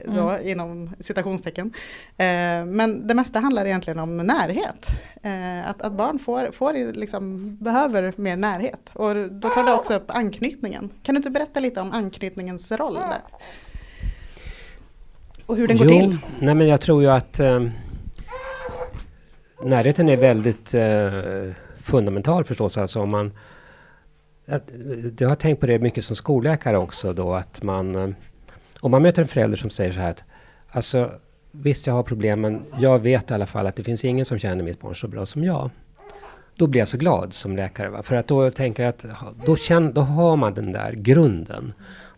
[0.05, 0.47] då, mm.
[0.49, 1.73] inom citationstecken.
[2.17, 4.85] Eh, men det mesta handlar egentligen om närhet.
[5.23, 8.89] Eh, att, att barn får, får liksom, behöver mer närhet.
[8.93, 10.89] Och då tar det också upp anknytningen.
[11.03, 13.21] Kan du inte berätta lite om anknytningens roll där?
[15.45, 16.17] Och hur den går jo, till?
[16.39, 17.67] Nej men jag tror ju att eh,
[19.63, 22.77] närheten är väldigt eh, fundamental förstås.
[22.77, 23.31] Alltså om man,
[25.17, 28.09] jag har tänkt på det mycket som skolläkare också då att man eh,
[28.79, 30.23] om man möter en förälder som säger så här att
[30.69, 31.11] alltså
[31.51, 34.39] visst jag har problem men jag vet i alla fall att det finns ingen som
[34.39, 35.69] känner mitt barn så bra som jag.
[36.55, 37.89] Då blir jag så glad som läkare.
[37.89, 38.03] Va?
[38.03, 39.05] För att då tänker jag att
[39.45, 41.73] då, känner, då har man den där grunden.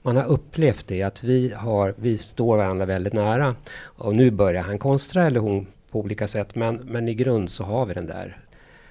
[0.05, 3.55] Man har upplevt det att vi, har, vi står varandra väldigt nära.
[3.81, 6.55] Och nu börjar han konstra eller hon på olika sätt.
[6.55, 8.37] Men, men i grund så har vi den där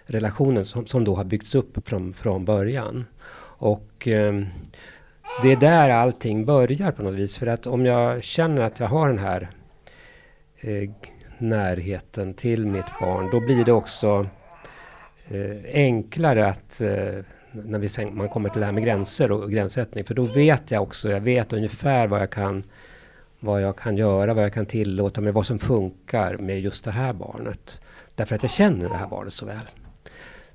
[0.05, 3.05] relationen som, som då har byggts upp från, från början.
[3.59, 4.43] Och eh,
[5.43, 7.39] det är där allting börjar på något vis.
[7.39, 9.51] För att om jag känner att jag har den här
[10.61, 10.91] eh,
[11.39, 14.27] närheten till mitt barn, då blir det också
[15.29, 17.25] eh, enklare att eh,
[17.65, 20.05] när vi sen, man kommer till det här med gränser och gränssättning.
[20.05, 22.65] För då vet jag också, jag vet ungefär vad jag kan
[23.45, 26.91] vad jag kan göra, vad jag kan tillåta mig, vad som funkar med just det
[26.91, 27.81] här barnet.
[28.15, 29.69] Därför att jag känner det här barnet så väl.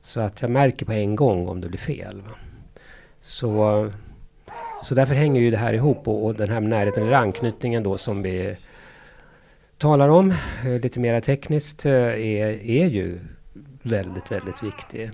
[0.02, 2.22] Så att jag märker på en gång om det blir fel.
[2.22, 2.32] Va?
[3.20, 3.92] Så,
[4.84, 7.98] så därför hänger ju det här ihop och, och den här närheten eller anknytningen då
[7.98, 8.58] som vi
[9.78, 10.34] talar om
[10.66, 13.20] eh, lite mer tekniskt eh, är, är ju
[13.82, 15.12] väldigt, väldigt viktig.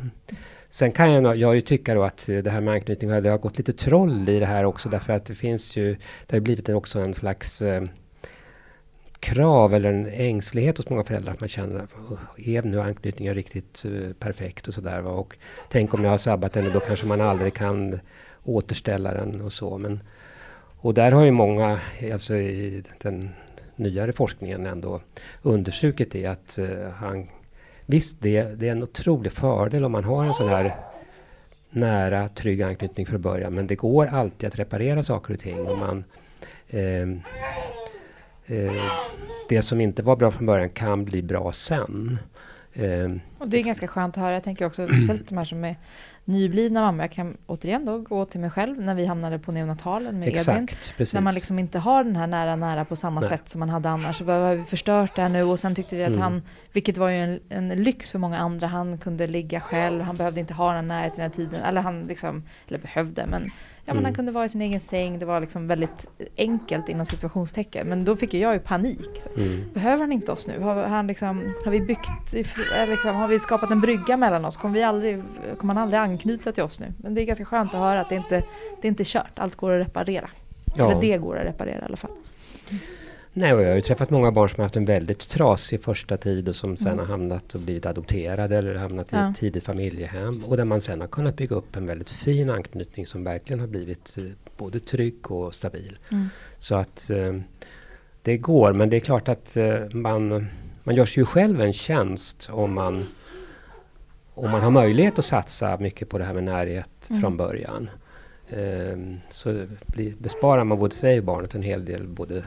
[0.75, 3.37] Sen kan jag, jag ju tycka då att eh, det här med anknytning, det har
[3.37, 5.95] gått lite troll i det här också därför att det finns ju,
[6.27, 7.83] det har blivit också en slags eh,
[9.19, 11.89] krav eller en ängslighet hos många föräldrar att man känner att
[12.39, 15.05] är nu anknytningen riktigt eh, perfekt och sådär.
[15.05, 15.37] Och
[15.69, 17.99] tänk om jag har sabbat den, då kanske man aldrig kan
[18.43, 19.77] återställa den och så.
[19.77, 19.99] Men,
[20.77, 21.79] och där har ju många,
[22.13, 23.29] alltså i den
[23.75, 25.01] nyare forskningen ändå
[25.41, 27.27] undersökt det att eh, han
[27.85, 30.75] Visst, det, det är en otrolig fördel om man har en sån här
[31.69, 33.53] nära, trygg anknytning från början.
[33.53, 35.59] Men det går alltid att reparera saker och ting.
[35.59, 36.03] Och man,
[36.67, 37.09] eh,
[38.45, 38.73] eh,
[39.49, 42.17] det som inte var bra från början kan bli bra sen.
[42.73, 44.33] Eh, och det är ganska skönt att höra.
[44.33, 45.75] Jag tänker också, speciellt de här som är
[46.25, 47.03] nyblivna mamma.
[47.03, 50.49] Jag kan återigen då gå till mig själv när vi hamnade på neonatalen med Exakt,
[50.49, 50.67] Edvin.
[50.97, 51.13] Precis.
[51.13, 53.29] När man liksom inte har den här nära nära på samma Nej.
[53.29, 54.17] sätt som man hade annars.
[54.17, 56.21] Så har vi förstört det här nu och sen tyckte vi att mm.
[56.21, 56.41] han,
[56.73, 60.39] vilket var ju en, en, lyx för många andra, han kunde ligga själv, han behövde
[60.39, 61.63] inte ha den närheten hela tiden.
[61.63, 63.51] Eller han liksom, eller behövde, men
[63.87, 64.05] Ja, men mm.
[64.05, 65.19] han kunde vara i sin egen säng.
[65.19, 66.07] Det var liksom väldigt
[66.37, 67.87] enkelt inom situationstecken.
[67.87, 69.09] Men då fick jag ju panik.
[69.37, 69.63] Mm.
[69.73, 70.59] Behöver han inte oss nu?
[70.59, 74.57] Har, han liksom, har vi byggt, liksom, har vi skapat en brygga mellan oss?
[74.57, 75.23] Kommer, vi aldrig,
[75.57, 76.93] kommer han aldrig anknyta till oss nu?
[76.97, 78.43] Men det är ganska skönt att höra att det inte
[78.81, 79.39] det är inte kört.
[79.39, 80.29] Allt går att reparera.
[80.75, 80.91] Ja.
[80.91, 82.11] Eller det går att reparera i alla fall.
[83.37, 86.17] Nej, och jag har ju träffat många barn som har haft en väldigt trasig första
[86.17, 86.99] tid och som sen mm.
[86.99, 89.27] har hamnat och blivit adopterade eller hamnat ja.
[89.27, 90.43] i ett tidigt familjehem.
[90.45, 93.67] Och där man sen har kunnat bygga upp en väldigt fin anknytning som verkligen har
[93.67, 94.23] blivit eh,
[94.57, 95.97] både trygg och stabil.
[96.11, 96.27] Mm.
[96.57, 97.33] Så att eh,
[98.21, 100.47] det går, men det är klart att eh, man,
[100.83, 103.05] man gör sig ju själv en tjänst om man,
[104.33, 107.21] om man har möjlighet att satsa mycket på det här med närhet mm.
[107.21, 107.89] från början.
[108.49, 108.97] Eh,
[109.29, 112.43] så blir, besparar man både sig och barnet en hel del både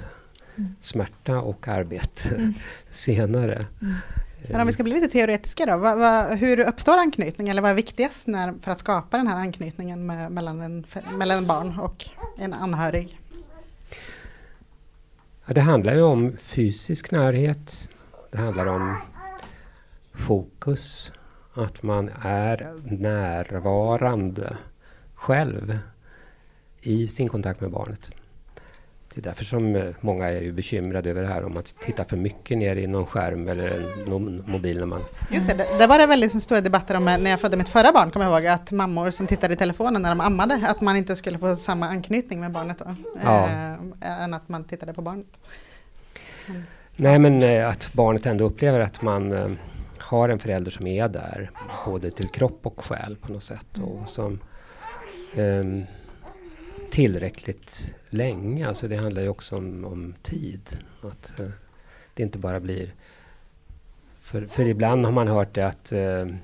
[0.80, 2.54] smärta och arbete mm.
[2.90, 3.66] senare.
[3.82, 3.94] Mm.
[4.50, 7.70] Men om vi ska bli lite teoretiska då, vad, vad, hur uppstår anknytning eller vad
[7.70, 11.78] är viktigast när, för att skapa den här anknytningen med, mellan, en, mellan en barn
[11.78, 12.06] och
[12.38, 13.20] en anhörig?
[15.46, 17.88] Ja, det handlar ju om fysisk närhet.
[18.30, 18.96] Det handlar om
[20.14, 21.12] fokus.
[21.54, 24.56] Att man är närvarande
[25.14, 25.78] själv
[26.80, 28.10] i sin kontakt med barnet.
[29.18, 32.04] Det är därför som eh, många är ju bekymrade över det här om att titta
[32.04, 33.68] för mycket ner i någon skärm eller
[34.06, 34.78] en mobil.
[34.78, 35.00] När man...
[35.30, 37.92] Just det, det var det väldigt stora debatter om eh, när jag födde mitt förra
[37.92, 40.96] barn, kommer jag ihåg, att mammor som tittade i telefonen när de ammade, att man
[40.96, 42.94] inte skulle få samma anknytning med barnet då,
[43.24, 43.48] ja.
[44.00, 45.38] äh, än att man tittade på barnet.
[46.48, 46.62] Mm.
[46.96, 49.56] Nej men att barnet ändå upplever att man
[49.98, 51.50] har en förälder som är där,
[51.86, 53.76] både till kropp och själ på något sätt.
[53.76, 53.88] Mm.
[53.88, 54.40] Och som,
[55.36, 55.86] um,
[56.90, 58.68] tillräckligt länge.
[58.68, 60.78] Alltså det handlar ju också om, om tid.
[61.00, 61.48] Att uh,
[62.14, 62.94] det inte bara blir...
[64.20, 66.34] För, för ibland har man hört det att uh,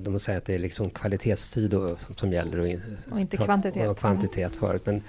[0.00, 2.82] de säger att det är liksom kvalitetstid och, som, som gäller och, in,
[3.12, 3.88] och inte kvantitet.
[3.88, 4.60] Och kvantitet mm.
[4.60, 4.82] förut.
[4.86, 5.02] Men,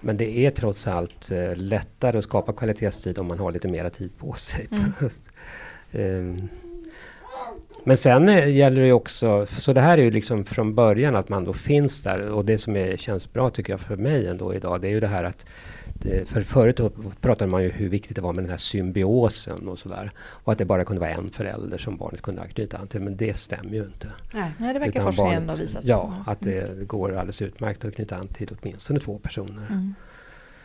[0.00, 3.90] men det är trots allt uh, lättare att skapa kvalitetstid om man har lite mera
[3.90, 4.68] tid på sig.
[4.70, 4.92] Mm.
[5.92, 6.48] um,
[7.84, 11.16] Men sen eh, gäller det ju också, så det här är ju liksom från början
[11.16, 14.26] att man då finns där och det som är, känns bra tycker jag för mig
[14.26, 15.46] ändå idag det är ju det här att
[16.02, 16.80] det, för förut
[17.20, 20.10] pratade man ju hur viktigt det var med den här symbiosen och sådär.
[20.18, 23.00] Och att det bara kunde vara en förälder som barnet kunde anknyta till.
[23.00, 24.12] Men det stämmer ju inte.
[24.32, 25.84] Nej, det verkar forskningen ha visat.
[25.84, 29.66] Ja, att det, det, går alldeles utmärkt att knyta an till åtminstone två personer.
[29.70, 29.94] Mm.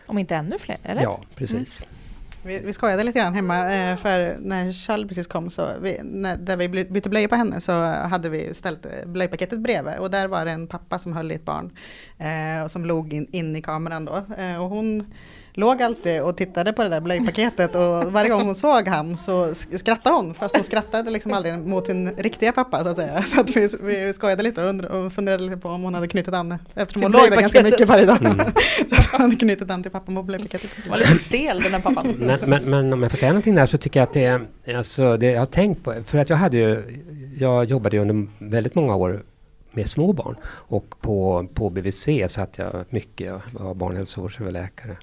[0.05, 1.01] Om inte ännu fler, eller?
[1.01, 1.83] Ja, precis.
[1.83, 2.02] Mm.
[2.45, 6.37] Vi, vi skojade lite grann hemma, eh, för när Charles precis kom, så vi, när,
[6.37, 9.95] där vi bytte blöjor på henne, så hade vi ställt eh, blöjpaketet bredvid.
[9.95, 11.77] Och där var det en pappa som höll i ett barn,
[12.17, 14.25] eh, och som låg in, in i kameran då.
[14.37, 15.13] Eh, och hon
[15.53, 19.55] låg alltid och tittade på det där blöjpaketet och varje gång hon såg han så
[19.55, 20.33] skrattade hon.
[20.33, 23.23] Fast hon skrattade liksom aldrig mot sin riktiga pappa så att säga.
[23.23, 26.33] Så att vi, vi skojade lite och, och funderade lite på om hon hade knutit
[26.33, 28.21] an eftersom hon låg där ganska mycket varje dag.
[28.21, 28.37] Mm.
[28.89, 30.87] så att hon hade knutit an till pappan på blöjpaketet.
[30.89, 32.15] Var lite stel den här pappan.
[32.17, 34.41] Men, men, men, om jag får säga någonting där så tycker jag att det
[34.75, 37.01] alltså det jag har tänkt på, för att jag hade ju,
[37.39, 39.23] jag jobbade ju under väldigt många år
[39.71, 44.97] med små barn och på, på BVC satt jag mycket, jag var barnhälsovårdsöverläkare.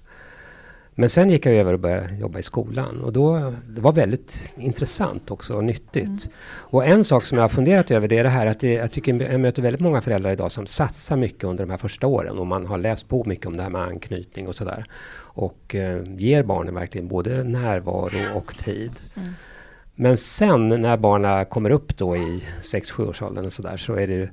[1.00, 4.52] Men sen gick jag över och började jobba i skolan och då, det var väldigt
[4.56, 6.06] intressant också och nyttigt.
[6.06, 6.32] Mm.
[6.58, 8.92] Och en sak som jag har funderat över det är det här att det, jag
[8.92, 12.38] tycker jag möter väldigt många föräldrar idag som satsar mycket under de här första åren
[12.38, 14.84] och man har läst på mycket om det här med anknytning och sådär.
[15.16, 18.92] Och eh, ger barnen verkligen både närvaro och tid.
[19.14, 19.32] Mm.
[19.94, 24.06] Men sen när barnen kommer upp då i 6-7 års åldern och sådär så är
[24.06, 24.30] det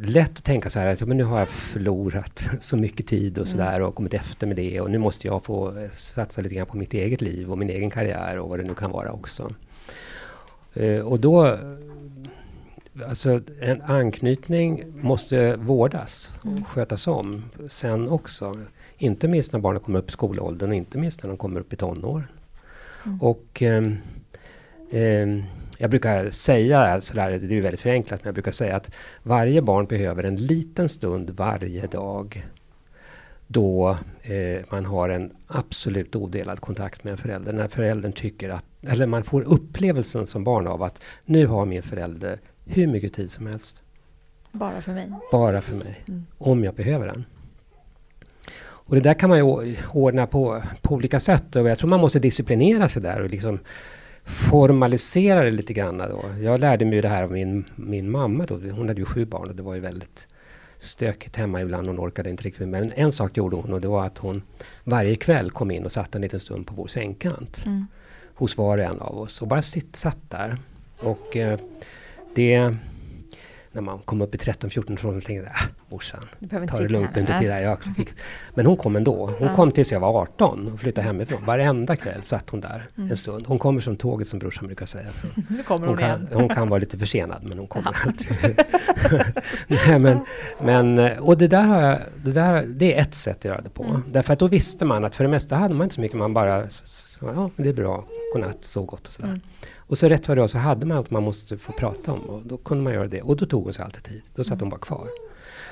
[0.00, 3.38] lätt att tänka så här att ja, men nu har jag förlorat så mycket tid
[3.38, 3.88] och sådär mm.
[3.88, 6.94] och kommit efter med det och nu måste jag få satsa lite grann på mitt
[6.94, 9.54] eget liv och min egen karriär och vad det nu kan vara också.
[10.76, 11.58] Uh, och då
[13.08, 16.64] Alltså en anknytning måste vårdas och mm.
[16.64, 18.58] skötas om sen också.
[18.98, 21.72] Inte minst när barnen kommer upp i skolåldern och inte minst när de kommer upp
[21.72, 22.26] i tonåren.
[23.06, 23.22] Mm.
[23.22, 23.98] Och um,
[24.90, 25.44] um,
[25.82, 29.86] jag brukar säga sådär, det är väldigt förenklat, men jag brukar säga att varje barn
[29.86, 32.46] behöver en liten stund varje dag
[33.46, 37.52] då eh, man har en absolut odelad kontakt med en förälder.
[37.52, 41.82] När föräldern tycker att, eller man får upplevelsen som barn av att nu har min
[41.82, 43.82] förälder hur mycket tid som helst.
[44.52, 45.12] Bara för mig?
[45.32, 46.04] Bara för mig.
[46.08, 46.26] Mm.
[46.38, 47.24] Om jag behöver den.
[48.64, 52.00] Och det där kan man ju ordna på, på olika sätt och jag tror man
[52.00, 53.58] måste disciplinera sig där och liksom
[54.24, 55.98] formalisera det lite grann.
[55.98, 56.24] Då.
[56.40, 58.46] Jag lärde mig det här av min, min mamma.
[58.46, 58.54] Då.
[58.54, 60.28] Hon hade ju sju barn och det var ju väldigt
[60.78, 61.86] stökigt hemma ibland.
[61.86, 62.80] Hon orkade inte riktigt med.
[62.80, 64.42] Men en sak gjorde hon och det var att hon
[64.84, 67.62] varje kväll kom in och satt en liten stund på vår sängkant.
[67.66, 67.86] Mm.
[68.34, 70.56] Hos var och en av oss och bara sitt, satt där.
[70.98, 71.58] Och eh,
[72.34, 72.76] det
[73.72, 76.20] när man kom upp i 13-14 års ålder tänkte jag, ah, morsan,
[76.68, 77.60] ta det lugnt, inte titta.
[77.60, 78.08] Jag fick.
[78.54, 79.26] Men hon kom ändå.
[79.26, 79.54] Hon ja.
[79.54, 81.44] kom tills jag var 18 och flyttade hemifrån.
[81.44, 83.10] Varenda kväll satt hon där mm.
[83.10, 83.46] en stund.
[83.46, 85.06] Hon kommer som tåget som brorsan brukar säga.
[85.48, 86.26] Nu kommer hon, hon igen.
[86.30, 88.36] Kan, hon kan vara lite försenad men hon kommer alltid.
[89.66, 90.20] Nej, men,
[90.60, 93.70] men, och det där, har jag, det där det är ett sätt att göra det
[93.70, 93.84] på.
[93.84, 94.02] Mm.
[94.08, 96.18] Därför att då visste man att för det mesta hade man inte så mycket.
[96.18, 99.28] Man bara, så, ja det är bra, godnatt, sov gott och sådär.
[99.28, 99.40] Mm.
[99.92, 102.20] Och så rätt vad det var så hade man allt man måste få prata om
[102.20, 103.22] och då kunde man göra det.
[103.22, 104.22] Och då tog hon sig alltid tid.
[104.34, 105.08] Då satt hon bara kvar.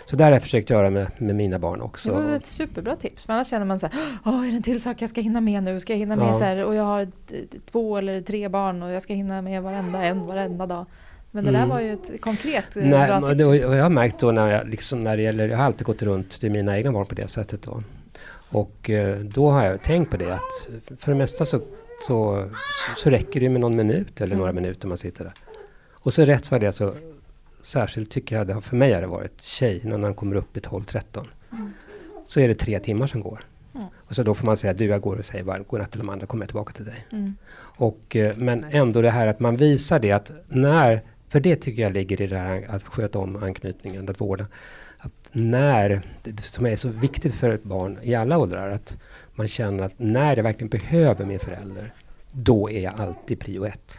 [0.06, 2.08] Så där har jag försökt göra med, med mina barn också.
[2.10, 3.26] Det var ett superbra tips.
[3.26, 5.40] För annars känner man så här, Åh, är det en till sak jag ska hinna
[5.40, 5.80] med nu?
[5.80, 6.34] Ska jag hinna med ja.
[6.34, 7.08] så här, och jag har
[7.70, 10.86] två eller tre barn och jag ska hinna med varenda en varenda dag.
[11.30, 11.60] Men det mm.
[11.60, 13.46] där var ju ett konkret eh, Nej, bra tips.
[13.46, 16.02] Och jag har märkt då när jag, liksom när det gäller, jag har alltid gått
[16.02, 17.82] runt till mina egna barn på det sättet då.
[18.50, 20.68] Och eh, då har jag tänkt på det att
[20.98, 21.60] för det mesta så
[22.07, 22.44] så,
[22.96, 24.62] så räcker det med någon minut eller några mm.
[24.62, 25.34] minuter man sitter där.
[25.90, 26.94] Och så rätt för det så
[27.62, 30.61] särskilt tycker jag det för mig har det varit tjejerna när de kommer upp i
[30.61, 31.26] 12-13.
[31.53, 31.72] Mm.
[32.24, 33.44] Så är det tre timmar som går.
[33.74, 33.86] Mm.
[34.09, 36.09] Och så då får man säga du jag går och säger bara godnatt till de
[36.09, 37.07] andra, kommer jag tillbaka till dig.
[37.12, 37.34] Mm.
[37.57, 41.82] Och, eh, men ändå det här att man visar det att när, för det tycker
[41.82, 44.46] jag ligger i det här att sköta om anknytningen, att vårda.
[44.98, 48.96] Att när, det som är så viktigt för ett barn i alla åldrar, att
[49.41, 51.95] man känner att när jag verkligen behöver min förälder,
[52.32, 53.99] då är jag alltid prio ett.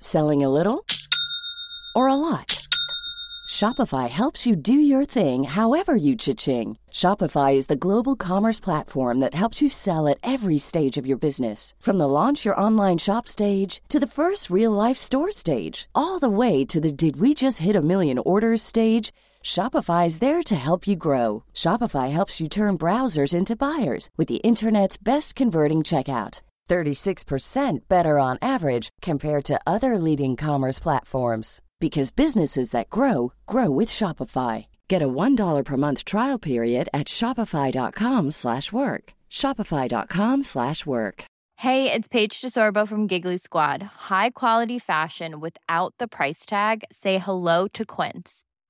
[0.00, 0.84] Selling a little
[1.94, 2.68] or a lot?
[3.50, 6.78] Shopify helps you do your thing however you cha-ching.
[6.92, 11.18] Shopify is the global commerce platform that helps you sell at every stage of your
[11.18, 11.74] business.
[11.80, 16.20] From the launch your online shop stage to the first real life store stage, all
[16.20, 19.12] the way to the did we just hit a million orders stage.
[19.44, 21.44] Shopify is there to help you grow.
[21.54, 26.40] Shopify helps you turn browsers into buyers with the internet's best converting checkout.
[26.68, 33.70] 36% better on average compared to other leading commerce platforms because businesses that grow grow
[33.70, 34.66] with Shopify.
[34.86, 39.14] Get a $1 per month trial period at shopify.com/work.
[39.30, 41.24] shopify.com/work.
[41.56, 43.82] Hey, it's Paige DeSorbo from Giggly Squad.
[44.10, 46.84] High quality fashion without the price tag.
[46.90, 48.44] Say hello to Quince.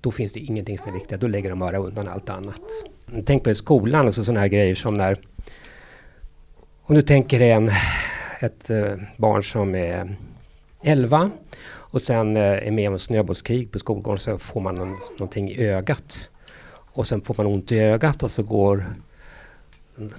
[0.00, 1.20] Då finns det ingenting som är viktigt.
[1.20, 2.60] Då lägger de bara undan allt annat.
[3.24, 5.18] Tänk på skolan, alltså sådana här grejer som när...
[6.82, 7.70] Om du tänker dig en,
[8.40, 10.16] ett eh, barn som är
[10.82, 11.30] 11
[11.64, 15.50] och sen eh, är med om ett snöbollskrig på skolgården så får man någon, någonting
[15.50, 16.30] i ögat.
[16.94, 18.84] Och sen får man ont i ögat och så går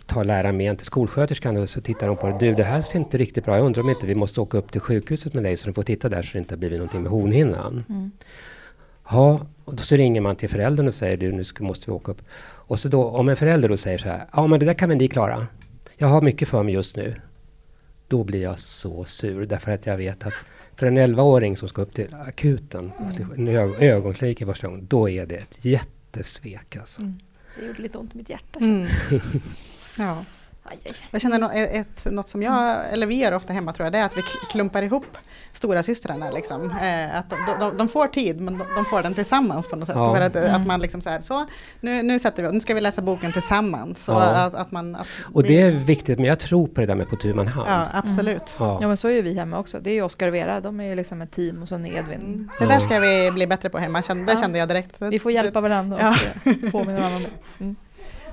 [0.05, 2.37] tar läraren med en till skolsköterskan och så tittar hon på det.
[2.39, 4.71] Du, det här ser inte riktigt bra Jag undrar om inte vi måste åka upp
[4.71, 7.01] till sjukhuset med dig så du får titta där så det inte har blivit någonting
[7.01, 7.83] med hornhinnan.
[7.89, 8.11] Mm.
[9.13, 12.11] Ja, och då så ringer man till föräldern och säger du, nu måste vi åka
[12.11, 12.21] upp.
[12.41, 14.89] Och så då, om en förälder då säger så här, ja men det där kan
[14.89, 15.47] väl ni klara.
[15.95, 17.15] Jag har mycket för mig just nu.
[18.07, 20.33] Då blir jag så sur därför att jag vet att
[20.75, 22.91] för en 11-åring som ska upp till akuten,
[23.37, 23.47] mm.
[23.47, 27.01] en ögonklinik i första gången, då är det ett jättesvek alltså.
[27.01, 27.19] Mm.
[27.59, 28.59] Det gjorde lite ont i mitt hjärta.
[28.59, 28.87] Mm.
[29.97, 30.25] ja.
[30.63, 30.93] Aj, aj.
[31.11, 34.05] Jag känner ett, något som jag, eller vi gör ofta hemma tror jag, det är
[34.05, 35.17] att vi klumpar ihop
[35.53, 36.71] stora systrarna liksom.
[36.71, 39.87] Eh, att de, de, de, får tid men de, de, får den tillsammans på något
[39.87, 39.95] sätt.
[39.95, 40.15] Ja.
[40.15, 40.61] För att, mm.
[40.61, 41.45] att man liksom så här, så
[41.81, 44.03] nu, nu sätter vi, nu ska vi läsa boken tillsammans.
[44.05, 44.19] Så ja.
[44.19, 47.09] att, att man, att och det är viktigt, men jag tror på det där med
[47.09, 47.69] på tu man hand.
[47.69, 48.59] Ja, absolut.
[48.59, 48.69] Mm.
[48.69, 48.77] Ja.
[48.81, 48.87] ja.
[48.87, 49.79] men så är ju vi hemma också.
[49.79, 52.21] Det är ju Oskar och Vera, de är ju liksom ett team och så Edvin.
[52.21, 52.49] Mm.
[52.59, 54.95] Det där ska vi bli bättre på hemma, det kände jag direkt.
[54.99, 56.15] Vi får hjälpa varandra och ja.
[56.71, 57.29] påminna varandra.
[57.59, 57.75] Mm.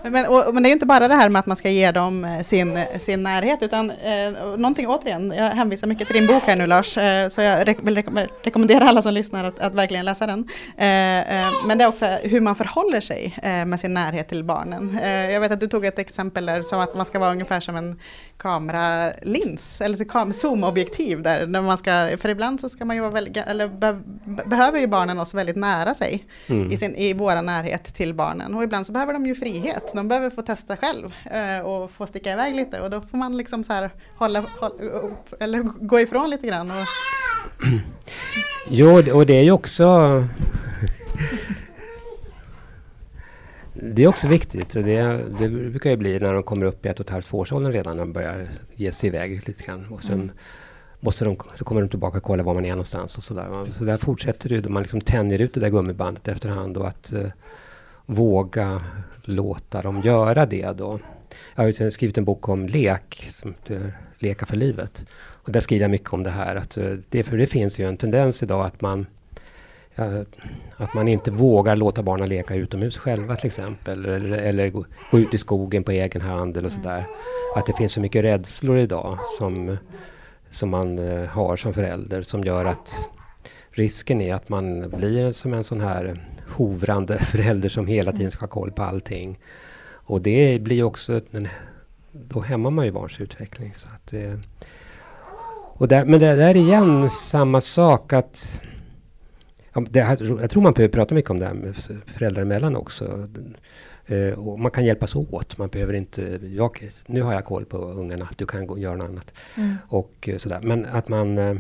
[0.03, 2.25] Men, och, men, det är inte bara det här med att man ska ge dem
[2.25, 6.57] eh, sin, sin närhet, utan eh, någonting återigen, jag hänvisar mycket till din bok här
[6.57, 10.05] nu Lars, eh, så jag re vill rekom rekommendera alla som lyssnar att, att verkligen
[10.05, 10.49] läsa den.
[10.77, 14.45] Eh, eh, men det är också hur man förhåller sig eh, med sin närhet till
[14.45, 14.99] barnen.
[15.31, 17.77] jag vet att du tog ett exempel där som att man ska vara ungefär som
[17.77, 17.99] en
[18.37, 23.13] kameralins, eller kam zoomobjektiv där, där man ska, för ibland så ska man ju vara
[23.13, 23.99] väldigt, eller be
[24.47, 26.73] behöver ju barnen oss väldigt nära sig mm.
[26.73, 30.09] i, sin, i våra närhet till barnen och ibland så behöver de ju frihet de
[30.09, 33.65] behöver få testa själv eh, och få sticka iväg lite och då får man liksom
[33.65, 34.75] så här hålla, hålla
[35.41, 36.71] eller gå ifrån lite grann.
[36.71, 36.87] Och
[38.69, 40.25] jo, och det är ju också
[43.73, 44.71] Det är också viktigt.
[44.71, 47.73] Det, det brukar ju bli när de kommer upp i ett och ett halvt tvåårsåldern
[47.73, 49.87] redan, när de börjar ge sig iväg lite grann.
[49.91, 50.31] Och sen mm.
[51.01, 53.67] måste de, så kommer de tillbaka och kollar var man är någonstans och sådär.
[53.73, 57.27] Så där fortsätter det man liksom tänjer ut det där gummibandet efterhand och att uh,
[58.11, 58.83] våga
[59.23, 60.99] låta dem göra det då.
[61.55, 65.07] Jag har skrivit en bok om lek som heter Leka för livet.
[65.19, 66.57] Och där skriver jag mycket om det här.
[66.57, 69.07] Att eh, det, för det finns ju en tendens idag att man
[70.77, 74.05] att man inte vågar låta barnen leka utomhus själva till exempel.
[74.05, 76.83] Eller, eller gå, gå, ut i skogen på egen hand eller mm.
[76.83, 77.05] sådär.
[77.57, 79.77] Att det finns så mycket rädslor idag som,
[80.51, 83.09] som man uh, har som förälder som gör att
[83.71, 86.21] risken är att man blir som en sån här
[86.61, 89.39] hovrande förälder som hela tiden ska ha koll på allting.
[89.93, 91.21] Och det blir också,
[92.13, 93.75] då hämmar man ju barns utveckling.
[93.75, 94.35] Så att, eh,
[95.75, 98.61] och där, men det där är igen samma sak att
[99.73, 102.77] ja, det här, jag tror man behöver prata mycket om det här med föräldrar emellan
[102.77, 103.29] också.
[104.11, 105.59] Uh, och man kan hjälpas åt.
[105.59, 106.41] Man behöver inte...
[106.43, 109.35] Jag, nu har jag koll på ungarna, du kan gå, göra något annat.
[109.57, 109.77] Mm.
[109.89, 110.61] Och uh, sådär.
[110.63, 111.39] Men att man...
[111.39, 111.59] Uh,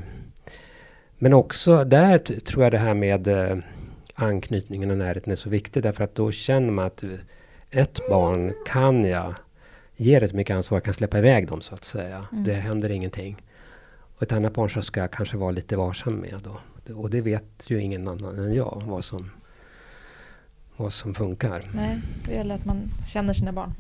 [1.19, 3.29] men också där tror jag det här med
[4.23, 7.05] anknytningen och närheten är så viktig därför att då känner man att
[7.71, 9.35] ett barn kan jag
[9.97, 12.27] ge rätt mycket ansvar, jag kan släppa iväg dem så att säga.
[12.33, 12.45] Mm.
[12.45, 13.43] Det händer ingenting.
[14.17, 16.61] Och ett annat barn så ska jag kanske vara lite varsam med då.
[16.95, 19.31] Och det vet ju ingen annan än jag vad som,
[20.77, 21.71] vad som funkar.
[21.75, 22.77] Nej, det gäller att man
[23.13, 23.75] känner sina barn.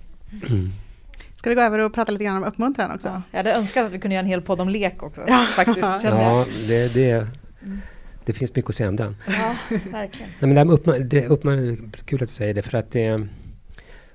[0.48, 0.68] Mm.
[1.36, 3.08] Ska vi gå över och prata lite grann om uppmuntran också?
[3.08, 5.24] Ja, jag hade önskat att vi kunde göra en hel podd om lek också.
[5.28, 7.26] Ja, faktiskt, ja det, det,
[7.62, 7.80] mm.
[8.24, 9.16] Det finns mycket att säga om den.
[9.26, 9.56] Ja,
[9.90, 10.30] verkligen.
[10.40, 13.26] Nej, men det, uppmär, det uppmär, kul att du säger det för att det,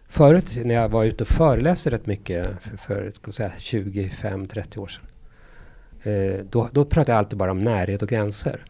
[0.07, 5.05] förut när jag var ute och föreläste rätt mycket för, för 25-30 år sedan.
[6.03, 8.65] Eh, då, då pratade jag alltid bara om närhet och gränser.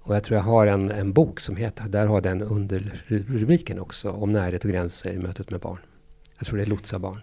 [0.00, 4.10] Och jag tror jag har en, en bok som heter, där har den underrubriken också,
[4.10, 5.78] om närhet och gränser i mötet med barn.
[6.38, 7.20] Jag tror det är lotsa barn.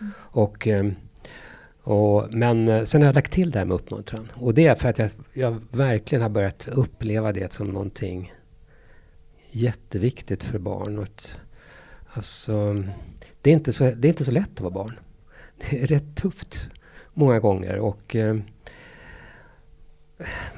[0.00, 0.12] Mm.
[0.18, 0.86] Och, eh,
[1.86, 4.32] och, men eh, sen har jag lagt till det här med uppmuntran.
[4.34, 8.32] Och det är för att jag, jag verkligen har börjat uppleva det som någonting
[9.50, 10.98] jätteviktigt för barn.
[10.98, 11.36] Och ett,
[12.06, 12.84] alltså,
[13.42, 14.98] det, är inte så, det är inte så lätt att vara barn.
[15.70, 16.68] Det är rätt tufft
[17.14, 17.78] många gånger.
[17.78, 18.36] Och eh,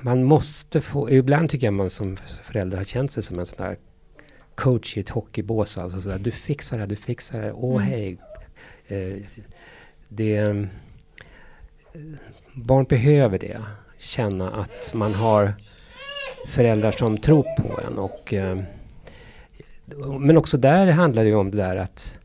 [0.00, 1.10] man måste få...
[1.10, 3.76] Ibland tycker jag man som förälder har känt sig som en sån där
[4.54, 5.78] coach i ett hockeybås.
[5.78, 7.52] Alltså sådär, du fixar det, du fixar det.
[7.52, 7.88] Åh, mm.
[7.88, 8.18] hej.
[8.86, 9.24] Eh,
[10.08, 10.68] det,
[12.54, 13.60] barn behöver det.
[13.98, 15.54] Känna att man har
[16.46, 17.98] föräldrar som tror på en.
[17.98, 18.58] Och, eh,
[20.20, 22.18] men också där handlar det om det där att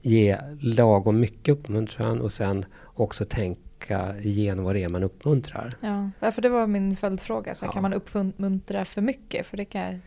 [0.00, 2.64] ge lagom mycket uppmuntran och sen
[2.94, 5.74] också tänka igenom vad det är man uppmuntrar.
[6.20, 7.54] Ja, för det var min följdfråga.
[7.54, 7.72] Så ja.
[7.72, 9.46] Kan man uppmuntra för mycket?
[9.46, 10.00] För det kan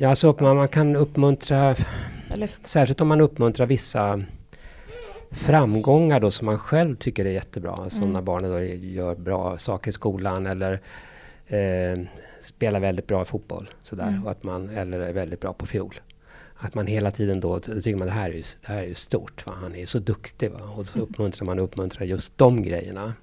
[0.00, 1.76] Ja, alltså man, man kan uppmuntra,
[2.30, 2.50] Eller...
[2.62, 4.22] särskilt om man uppmuntrar vissa
[5.30, 7.72] framgångar då som man själv tycker är jättebra.
[7.72, 8.12] Alltså mm.
[8.12, 10.80] när barnen då gör bra saker i skolan eller
[11.46, 11.98] eh,
[12.40, 13.70] spelar väldigt bra fotboll.
[13.82, 14.24] Sådär, mm.
[14.24, 16.00] och att man, eller är väldigt bra på fiol.
[16.56, 18.94] Att man hela tiden då tycker man det här är ju, det här är ju
[18.94, 19.46] stort.
[19.46, 19.52] Va?
[19.56, 20.50] Han är så duktig.
[20.50, 20.60] Va?
[20.76, 21.08] Och så mm.
[21.08, 23.14] uppmuntrar man och uppmuntrar just de grejerna.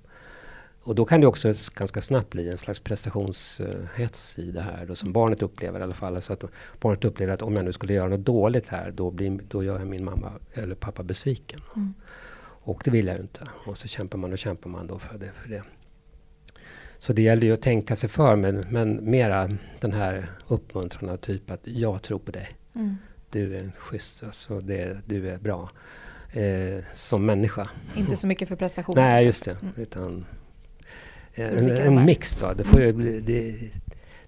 [0.86, 4.86] Och då kan det också ganska snabbt bli en slags prestationshets i det här.
[4.86, 6.22] Då, som barnet upplever i alla fall.
[6.22, 6.44] Så att
[6.80, 9.80] barnet upplever att om jag nu skulle göra något dåligt här då, blir, då gör
[9.80, 11.62] jag min mamma eller pappa besviken.
[11.76, 11.94] Mm.
[12.64, 13.48] Och det vill jag ju inte.
[13.66, 15.32] Och så kämpar man och kämpar man då för det.
[15.42, 15.64] För det.
[16.98, 21.52] Så det gäller ju att tänka sig för men, men mera den här uppmuntran typ
[21.52, 22.56] att jag tror på dig.
[22.76, 22.96] Mm.
[23.30, 25.70] Du är schysst, alltså det, du är bra.
[26.32, 27.70] Eh, som människa.
[27.96, 28.96] Inte så mycket för prestation.
[28.96, 29.58] Nej, just det.
[29.62, 29.74] Mm.
[29.78, 30.26] Utan
[31.36, 32.36] en, en mix.
[32.36, 32.54] Då.
[32.54, 33.52] Det, får ju bli, det,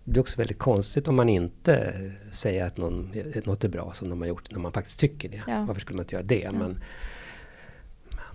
[0.03, 1.93] det blir också väldigt konstigt om man inte
[2.31, 3.11] säger att någon,
[3.45, 5.41] något är bra som de har gjort när man faktiskt tycker det.
[5.47, 5.65] Ja.
[5.67, 6.39] Varför skulle man inte göra det?
[6.39, 6.51] Ja.
[6.51, 6.79] Men,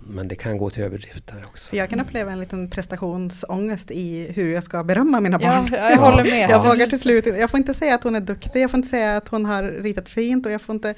[0.07, 1.75] men det kan gå till överdrift där också.
[1.75, 5.67] Jag kan uppleva en liten prestationsångest i hur jag ska berömma mina barn.
[5.71, 6.49] Ja, jag håller med.
[6.49, 8.89] Jag vågar till slut, jag får inte säga att hon är duktig, jag får inte
[8.89, 10.95] säga att hon har ritat fint och jag får inte,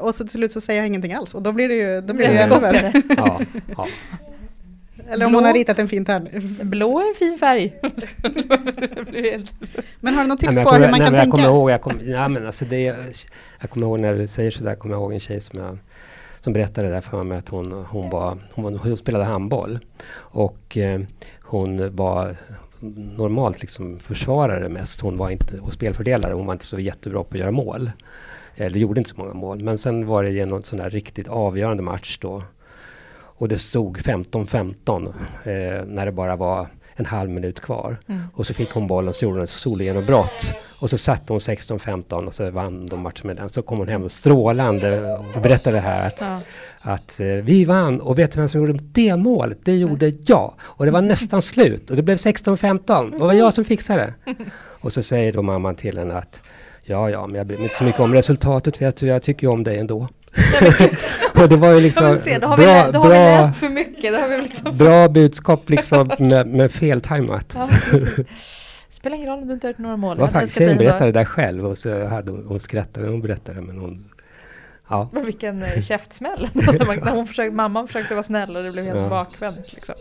[0.00, 2.14] och så till slut så säger jag ingenting alls och då blir det ju, då
[2.14, 3.02] blir det, det ännu värre.
[3.16, 3.40] Ja,
[3.76, 3.86] ja.
[5.08, 5.38] Eller om blå.
[5.38, 6.58] hon har ritat en fin tärning.
[6.62, 7.74] Blå är en fin färg.
[10.00, 11.30] men har du något tips nej, på hur man nej, kan jag tänka?
[11.30, 12.82] Kommer ihåg, jag, kom, ja, men alltså det,
[13.60, 15.78] jag kommer ihåg när du säger sådär, kommer jag ihåg en tjej som jag
[16.40, 19.78] som berättade där för mig att hon, hon, var, hon, hon spelade handboll.
[20.14, 21.00] Och eh,
[21.40, 22.36] hon var
[23.16, 25.00] normalt liksom försvarare mest.
[25.00, 26.34] Hon var inte, och spelfördelare.
[26.34, 27.90] Hon var inte så jättebra på att göra mål.
[28.56, 29.62] Eller gjorde inte så många mål.
[29.62, 32.42] Men sen var det genom en sån där riktigt avgörande match då
[33.38, 35.06] och det stod 15-15
[35.44, 36.66] eh, när det bara var
[36.98, 37.96] en halv minut kvar.
[38.08, 38.22] Mm.
[38.34, 40.54] Och så fick hon bollen så gjorde hon ett solgenombrott.
[40.80, 43.48] Och så satte hon 16-15 och så vann de matchen med den.
[43.48, 46.40] Så kom hon hem strålande och berättade det här att, ja.
[46.80, 48.00] att eh, vi vann.
[48.00, 49.58] Och vet du vem som gjorde det målet?
[49.64, 50.54] Det gjorde jag.
[50.60, 51.90] Och det var nästan slut.
[51.90, 53.04] Och det blev 16-15.
[53.04, 54.34] Och det var jag som fixade det.
[54.80, 56.42] Och så säger då mamman till henne att
[56.90, 58.82] Ja, ja, men jag bryr mig inte så mycket om resultatet.
[58.82, 60.08] Vet du, jag tycker ju om dig ändå.
[61.34, 62.18] Och det var ju liksom...
[62.18, 64.14] Se, då har, bra, vi, då har vi läst för mycket.
[64.14, 67.52] Då har vi liksom bra budskap liksom med, med feltajmat.
[67.56, 67.68] Ja,
[68.90, 70.16] Spelar ingen roll om du inte har gjort några mål.
[70.16, 73.22] Det var faktiskt, tjejen berättade det där själv och så hade hon, hon skrattade hon
[73.22, 74.04] berättade men hon
[74.88, 75.08] Ja.
[75.12, 76.48] Men vilken eh, käftsmäll!
[76.54, 79.08] när hon försökte, mamman försökte vara snäll och det blev helt ja.
[79.08, 79.72] bakvänt.
[79.72, 79.94] Liksom.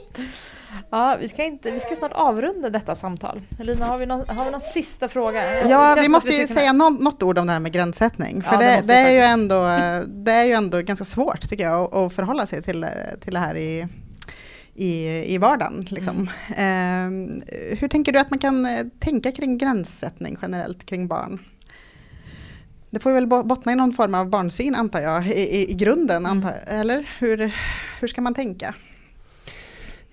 [0.89, 3.41] Ja, vi ska, inte, vi ska snart avrunda detta samtal.
[3.59, 5.67] Lina, har vi någon, har vi någon sista fråga?
[5.69, 6.89] Ja, vi måste ju säga kunna...
[6.89, 8.41] något, något ord om det här med gränssättning.
[8.41, 9.55] För ja, det, det, det är ju ändå,
[10.23, 12.85] det är ju ändå ganska svårt, tycker jag, att förhålla sig till,
[13.21, 13.87] till det här i,
[14.73, 15.87] i, i vardagen.
[15.89, 16.29] Liksom.
[16.55, 17.41] Mm.
[17.41, 21.39] Eh, hur tänker du att man kan eh, tänka kring gränssättning generellt kring barn?
[22.89, 26.25] Det får väl bottna i någon form av barnsyn antar jag, i, i, i grunden,
[26.25, 26.31] mm.
[26.31, 27.55] antar, eller hur,
[27.99, 28.75] hur ska man tänka?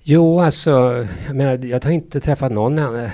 [0.06, 3.10] Jo, alltså, jag menar, jag har inte träffat någon eh,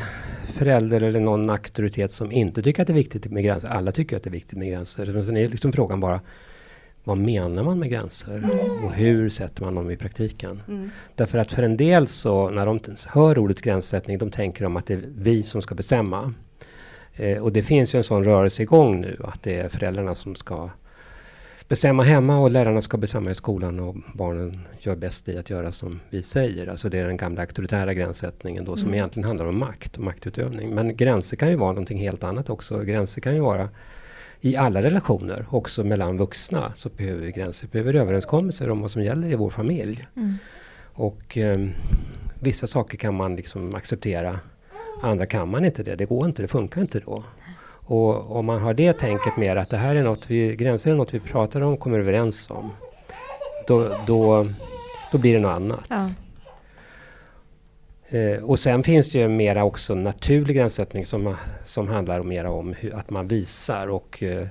[0.46, 3.68] förälder eller någon auktoritet som inte tycker att det är viktigt med gränser.
[3.68, 5.06] Alla tycker att det är viktigt med gränser.
[5.06, 6.20] Men sen är liksom frågan bara,
[7.04, 8.36] vad menar man med gränser?
[8.36, 8.84] Mm.
[8.84, 10.62] Och hur sätter man dem i praktiken?
[10.68, 10.90] Mm.
[11.14, 14.86] Därför att för en del så, när de hör ordet gränssättning, de tänker de att
[14.86, 16.34] det är vi som ska bestämma.
[17.14, 20.34] Eh, och det finns ju en sån rörelse igång nu, att det är föräldrarna som
[20.34, 20.70] ska
[21.70, 25.72] bestämma hemma och lärarna ska bestämma i skolan och barnen gör bäst i att göra
[25.72, 26.66] som vi säger.
[26.66, 28.94] Alltså det är den gamla auktoritära gränssättningen då som Mm.
[28.94, 30.74] egentligen handlar om makt och maktutövning.
[30.74, 32.78] Men gränser kan ju vara någonting helt annat också.
[32.82, 33.68] Gränser kan ju vara
[34.40, 37.66] i alla relationer, också mellan vuxna, så behöver vi gränser.
[37.66, 40.06] Vi behöver överenskommelser om vad som gäller i vår familj.
[40.16, 40.34] Mm.
[40.92, 41.68] Och eh,
[42.40, 44.38] vissa saker kan man liksom acceptera,
[45.02, 45.96] andra kan man inte det.
[45.96, 47.24] Det går inte, det funkar inte då.
[47.90, 50.94] Och om man har det tänket mer att det här är något vi, gränser är
[50.94, 52.70] något vi pratar om, kommer överens om.
[53.66, 54.46] Då, då,
[55.12, 55.86] då blir det något annat.
[55.88, 56.10] Ja.
[58.18, 62.74] Eh, och sen finns det ju mera också naturlig gränssättning som, som handlar mera om
[62.78, 64.46] hur, att man visar och eh,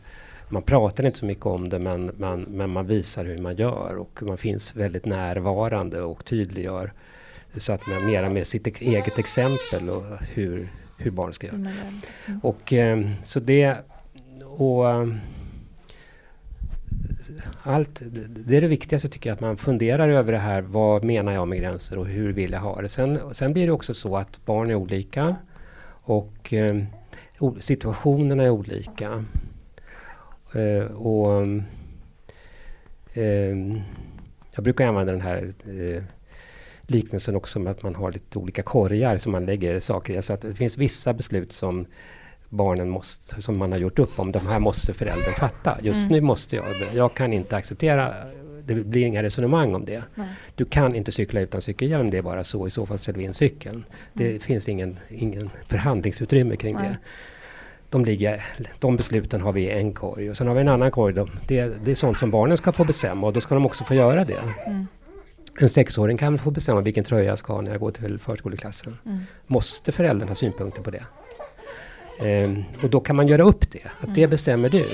[0.50, 3.98] man pratar inte så mycket om det men, man, men man visar hur man gör
[3.98, 6.94] och man finns väldigt närvarande och tydliggör.
[7.58, 10.70] Så att man mera med sitt eget exempel och hur,
[11.00, 11.56] hur barn ska göra.
[11.56, 12.40] Mm.
[12.44, 13.76] Och eh, så det
[14.44, 15.08] och eh,
[17.64, 18.02] allt,
[18.46, 20.62] det- är det viktigaste tycker jag, att man funderar över det här.
[20.62, 22.90] Vad menar jag med gränser och hur vill jag ha det?
[22.90, 25.36] Sen, sen blir det också så att barn är olika
[26.04, 26.84] och eh,
[27.60, 29.26] situationerna är olika.
[30.54, 31.42] Eh, och
[33.14, 33.56] eh,
[34.52, 36.04] Jag brukar använda den här eh,
[36.90, 40.16] liknelsen också med att man har lite olika korgar som man lägger saker i.
[40.16, 41.86] Alltså att det finns vissa beslut som
[42.50, 44.32] barnen måste, som man har gjort upp om.
[44.32, 45.78] De här måste föräldern fatta.
[45.82, 46.12] Just Mm.
[46.12, 46.98] nu måste jag det.
[46.98, 48.14] Jag kan inte acceptera,
[48.66, 50.04] det blir inga resonemang om det.
[50.16, 50.28] Nej.
[50.56, 52.68] Du kan inte cykla utan cykelhjälm, det är bara så.
[52.68, 53.84] I så fall ställer vi in cykeln.
[54.14, 54.40] Det Mm.
[54.40, 56.90] finns ingen, ingen förhandlingsutrymme kring Nej.
[56.90, 56.98] det.
[57.90, 58.46] De, ligger,
[58.80, 61.14] de besluten har vi i en korg och sen har vi en annan korg.
[61.14, 61.30] Då.
[61.48, 63.94] Det, det är sånt som barnen ska få bestämma och då ska de också få
[63.94, 64.40] göra det.
[64.66, 64.88] Mm.
[65.62, 68.98] En sexåring kan få bestämma vilken tröja jag ska ha när jag går till förskoleklassen.
[69.06, 69.20] Mm.
[69.48, 71.04] Måste föräldern ha synpunkter på det?
[72.22, 74.86] Ehm, och då kan man göra upp det, att det bestämmer du.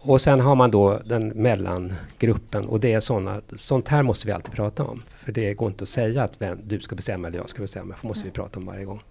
[0.00, 4.32] Och sen har man då den mellangruppen och det är såna, sånt här måste vi
[4.32, 5.02] alltid prata om.
[5.24, 7.94] För det går inte att säga att vem, du ska bestämma eller jag ska bestämma,
[7.94, 9.02] för måste vi prata om varje gång.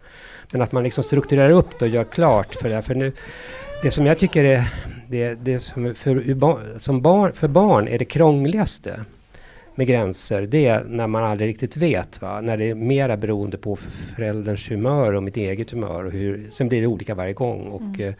[0.51, 2.81] Men att man liksom strukturerar upp det och gör klart för det.
[2.81, 3.11] För nu,
[3.83, 4.73] det som jag tycker är,
[5.09, 9.05] det, det som för, bar- som barn, för barn är det krångligaste
[9.75, 12.21] med gränser, det är när man aldrig riktigt vet.
[12.21, 12.41] Va?
[12.41, 13.75] När det är mera beroende på
[14.15, 16.05] förälderns humör och mitt eget humör.
[16.05, 17.67] Och hur, sen blir det olika varje gång.
[17.67, 18.13] Och, eh,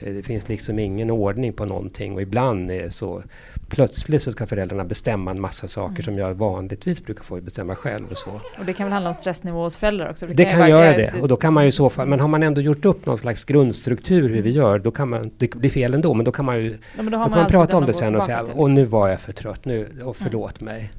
[0.00, 2.14] det finns liksom ingen ordning på någonting.
[2.14, 3.22] Och ibland är det så
[3.68, 8.06] plötsligt så ska föräldrarna bestämma en massa saker som jag vanligtvis brukar få bestämma själv.
[8.10, 8.30] Och så.
[8.58, 10.26] Och det kan väl handla om stressnivå hos föräldrar också?
[10.26, 11.12] Det ju kan vara- göra det.
[11.22, 13.44] Och då kan man ju så fall, men har man ändå gjort upp någon slags
[13.44, 14.32] grundstruktur Mm.
[14.34, 16.70] hur vi gör, då kan man, det blir fel ändå, men då kan man ju
[16.70, 18.74] Ja, då då kan man man prata om det sen och säga, till, och liksom.
[18.74, 20.92] nu var jag för trött, nu, och förlåt mig.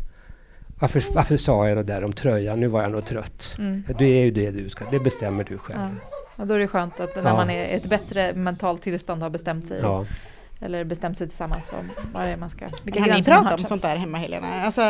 [0.80, 2.60] Varför, varför sa jag det där om tröjan?
[2.60, 3.56] Nu var jag nog trött.
[3.58, 3.84] Mm.
[3.98, 5.80] Det är ju det du ska, det bestämmer du själv.
[5.80, 6.42] Ja.
[6.42, 7.36] Och då är det skönt att när Ja.
[7.36, 9.80] man är i ett bättre mentalt tillstånd har bestämt sig.
[9.82, 10.06] Ja.
[10.60, 12.66] Eller bestämt sig tillsammans vad, vad det är man ska...
[12.84, 14.62] Vilka Kan ni prata har om sånt där hemma Helena?
[14.62, 14.82] Alltså,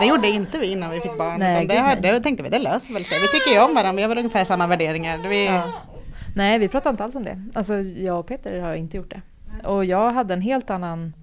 [0.00, 1.38] det gjorde inte vi innan vi fick barn.
[1.38, 2.12] Nej, utan det, nej.
[2.12, 3.18] det tänkte vi, det löser väl sig.
[3.20, 5.18] Vi tycker ju om varandra, vi har väl ungefär samma värderingar.
[5.28, 5.62] Vi, Ja.
[6.36, 7.42] Nej, vi pratar inte alls om det.
[7.54, 9.20] Alltså, jag och Peter har inte gjort det.
[9.68, 11.14] Och jag hade en helt annan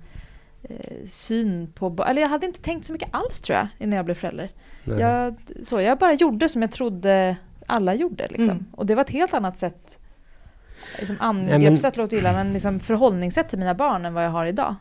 [0.64, 2.06] eh, syn på...
[2.08, 4.50] Eller jag hade inte tänkt så mycket alls tror jag, innan jag blev förälder.
[4.84, 5.00] Nej.
[5.00, 7.36] Jag, så, jag bara gjorde som jag trodde
[7.66, 8.28] alla gjorde.
[8.28, 8.50] Liksom.
[8.50, 8.66] Mm.
[8.72, 9.98] Och det var ett helt annat sätt.
[11.00, 14.46] Liksom men- angreppssätt låter illa, men liksom förhållningssätt till mina barn än vad jag har
[14.46, 14.76] idag.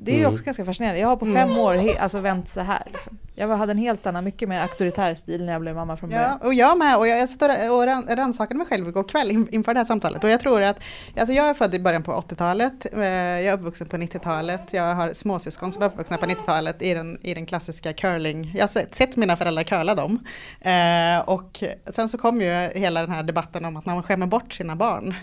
[0.00, 0.32] Det är ju Mm.
[0.32, 1.00] också ganska fascinerande.
[1.00, 1.48] Jag har på Mm.
[1.48, 2.82] fem år he- alltså vänt så här.
[2.92, 3.18] Liksom.
[3.34, 6.38] Jag hade en helt annan, mycket mer auktoritär stil när jag blev mamma från början.
[6.40, 6.96] Ja, och jag med.
[6.96, 9.74] Och jag, jag satt och ra- och ran- rannsakade mig själv igår kväll in, inför
[9.74, 10.24] det här samtalet.
[10.24, 10.76] Och jag tror att,
[11.18, 12.86] alltså jag är född i början på 80-talet.
[12.94, 14.62] eh, Jag är uppvuxen på 90-talet.
[14.70, 18.50] Jag har småsyskon som är uppvuxna på 90-talet i den, i den klassiska curling.
[18.54, 20.24] Jag har sett, sett mina föräldrar curla dem.
[20.60, 24.52] Eh, och sen så kom ju hela den här debatten om att man skämmer bort
[24.52, 25.14] sina barn.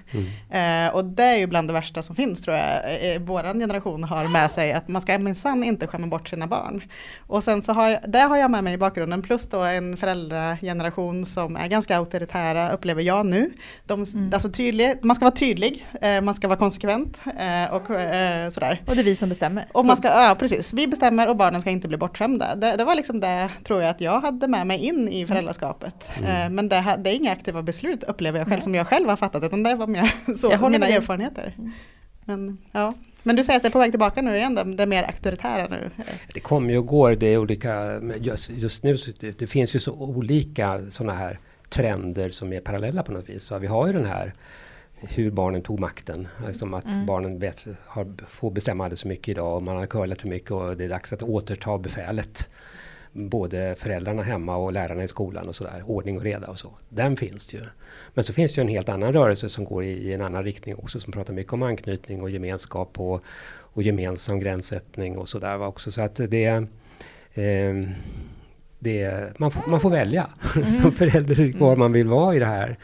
[0.51, 0.87] Mm.
[0.87, 4.27] Eh, och det är ju bland det värsta som finns tror jag, vår generation har
[4.27, 6.83] med sig, att man ska minsann inte skämma bort sina barn.
[7.27, 9.97] Och sen så har jag, det har jag med mig i bakgrunden, plus då en
[9.97, 13.49] föräldrageneration som är ganska auktoritära, upplever jag nu.
[13.85, 14.29] De, Mm.
[14.33, 18.81] alltså tydlig, man ska vara tydlig, eh, man ska vara konsekvent eh, och eh, sådär.
[18.87, 19.65] Och det är vi som bestämmer.
[19.71, 22.55] Och man ska, ja precis, vi bestämmer och barnen ska inte bli bortskämda.
[22.55, 26.09] Det, det var liksom det, tror jag, att jag hade med mig in i föräldraskapet.
[26.17, 28.63] Eh, men det, det är inga aktiva beslut, upplever jag själv, Nej.
[28.63, 31.53] som jag själv har fattat, utan det var mer så, mina erfarenheter.
[31.57, 31.71] Mm.
[32.25, 32.93] Men, ja.
[33.25, 35.67] Men du säger att det är på väg tillbaka nu igen, det, är mer auktoritära
[35.67, 35.89] nu.
[36.33, 38.97] Det kommer ju och går, det är olika, just, just nu
[39.37, 43.43] det finns ju så olika sådana här trender som är parallella på något vis.
[43.43, 44.33] Så vi har ju den här
[44.95, 46.27] hur barnen tog makten.
[46.47, 47.05] Liksom att Mm.
[47.05, 50.51] barnen vet, har, får bestämma alldeles för mycket idag och man har curlat för mycket
[50.51, 52.49] och det är dags att återta befälet.
[53.15, 55.83] Både föräldrarna hemma och lärarna i skolan och sådär.
[55.85, 56.69] Ordning och reda och så.
[56.89, 57.63] Den finns det ju.
[58.13, 60.43] Men så finns det ju en helt annan rörelse som går i, i en annan
[60.43, 65.61] riktning också som pratar mycket om anknytning och gemenskap och, och gemensam gränssättning och sådär
[65.61, 65.91] också.
[65.91, 66.45] Så att det
[67.33, 67.73] eh,
[68.79, 70.71] det, man, får, man får välja mm.
[70.71, 72.77] som förälder var man vill vara i det här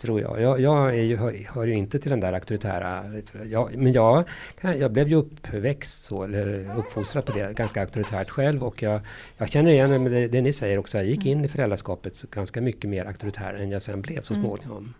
[0.00, 0.40] tror jag.
[0.40, 3.04] Jag, jag ju, hör, hör, ju inte till den där auktoritära...
[3.50, 4.24] Jag, men jag,
[4.60, 8.64] jag blev ju uppväxt så, eller uppfostrad på det, ganska auktoritärt själv.
[8.64, 9.00] Och jag,
[9.36, 10.98] jag känner igen det, det ni säger också.
[10.98, 14.46] Jag gick in i föräldraskapet ganska mycket mer auktoritär än jag sen blev så mm.
[14.46, 14.78] småningom.
[14.78, 14.94] Mm.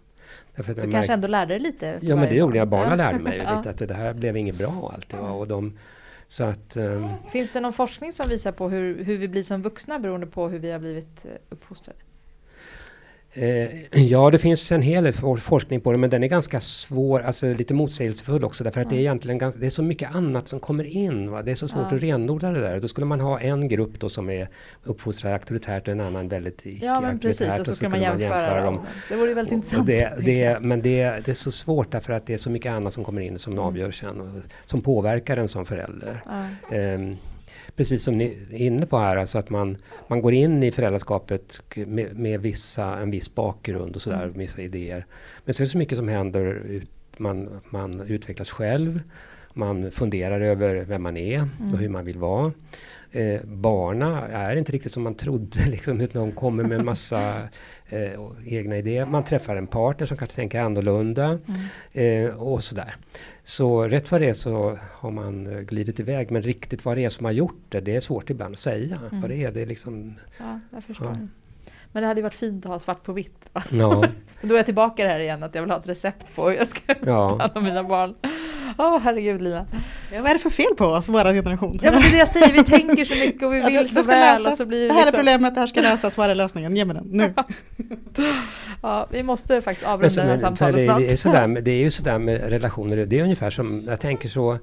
[0.56, 1.98] Därför du kanske ändå lärde dig lite?
[2.00, 2.68] Ja, men det gjorde jag.
[2.68, 3.56] Barnen lärde mig ja.
[3.56, 5.20] lite att det här blev inget bra alltid.
[5.20, 5.78] Och de,
[6.26, 9.62] så att, um, Finns det någon forskning som visar på hur, hur vi blir som
[9.62, 11.98] vuxna beroende på hur vi har blivit eh, uppfostrade?
[13.32, 17.20] Eh, ja, det finns en hel del forskning på det, men den är ganska svår,
[17.20, 18.96] alltså lite motsägelsefull också, därför att mm.
[18.96, 21.30] det är egentligen ganska, det är så mycket annat som kommer in.
[21.30, 21.42] Va?
[21.42, 21.96] Det är så svårt ja.
[21.96, 22.78] att renodla det där.
[22.78, 24.48] Då skulle man ha en grupp då som är
[24.84, 28.28] uppfostrad auktoritärt och en annan väldigt Ja, men precis, och så, så ska man jämföra,
[28.28, 28.80] man jämföra dem.
[29.08, 29.86] Det vore väldigt intressant.
[29.86, 32.92] Det, det, men det, det, är så svårt därför att det är så mycket annat
[32.92, 33.64] som kommer in som mm.
[33.64, 34.28] avgör sen, och,
[34.66, 36.22] som påverkar en som förälder.
[36.70, 36.94] Ja.
[36.94, 37.16] Um,
[37.80, 39.76] precis som ni är inne på här, alltså att man,
[40.08, 44.38] man går in i föräldraskapet med, med vissa, en viss bakgrund och sådär, mm.
[44.38, 45.06] vissa idéer.
[45.44, 46.62] Men så är det så mycket som händer,
[47.16, 49.00] man, man utvecklas själv,
[49.52, 51.72] man funderar över vem man är mm.
[51.72, 52.52] och hur man vill vara.
[53.12, 57.48] Eh, barna är inte riktigt som man trodde, liksom, utan de kommer med en massa
[57.88, 59.06] eh, egna idéer.
[59.06, 61.38] Man träffar en partner som kanske tänker annorlunda
[61.92, 62.26] mm.
[62.26, 62.96] eh, och sådär.
[63.50, 66.30] Så rätt vad det är så har man eh, glidit iväg.
[66.30, 69.00] Men riktigt vad det är som har gjort det, det är svårt ibland att säga.
[69.10, 69.20] Mm.
[69.20, 70.14] Vad det är, det är liksom...
[70.38, 71.06] Ja, jag förstår.
[71.06, 71.16] Ja.
[71.92, 73.48] Men det hade ju varit fint att ha svart på vitt.
[73.70, 74.04] Ja.
[74.42, 76.68] Då är jag tillbaka där igen, att jag vill ha ett recept på hur jag
[76.68, 77.28] ska ja.
[77.30, 78.14] ta hand om mina barn.
[78.78, 79.66] Åh oh, herregud Lina.
[80.12, 81.78] Ja, vad är det för fel på oss, vår generation?
[81.82, 83.82] Ja men det är det jag säger, vi tänker så mycket och vi vill ja,
[83.82, 84.46] det, så väl.
[84.46, 85.14] Och så blir det, det här liksom...
[85.14, 86.76] är problemet, det här ska lösas, vad är lösningen?
[86.76, 87.34] Ge mig den, nu.
[88.82, 90.98] ja, vi måste faktiskt avrunda det här samtalet det, snart.
[90.98, 94.28] Det är, sådär, det är ju sådär med relationer, det är ungefär som, jag tänker
[94.28, 94.58] så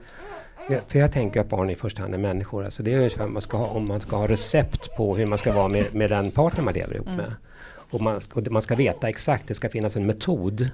[0.88, 2.66] för jag tänker att barn i första hand är människor.
[2.66, 5.38] Alltså det är ungefär man ska ha, om man ska ha recept på hur man
[5.38, 7.18] ska vara med, med den partner man lever ihop mm.
[7.18, 7.34] med.
[7.90, 10.70] Och man, och man ska veta exakt, det ska finnas en metod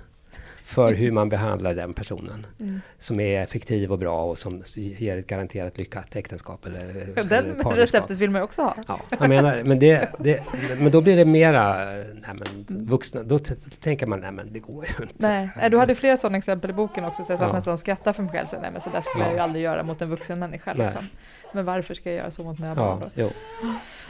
[0.63, 2.45] för hur man behandlar den personen.
[2.59, 2.81] Mm.
[2.99, 6.65] Som är effektiv och bra och som ger ett garanterat lyckat äktenskap.
[6.65, 8.75] Eller, ja, den eller receptet vill man ju också ha.
[8.87, 10.43] Ja, jag menar, men, det, det,
[10.77, 13.23] men då blir det mera nej, men, vuxna.
[13.23, 15.49] Då, då tänker man, nej men det går ju inte.
[15.55, 17.53] Nej, du hade flera sådana exempel i boken också, så jag satt ja.
[17.53, 18.47] nästan och skrattade för mig själv.
[18.47, 19.29] Så, nej men så där skulle ja.
[19.29, 20.73] jag ju aldrig göra mot en vuxen människa.
[20.73, 21.07] Liksom.
[21.51, 23.09] Men varför ska jag göra så mot mina barn då?
[23.15, 23.31] Jo.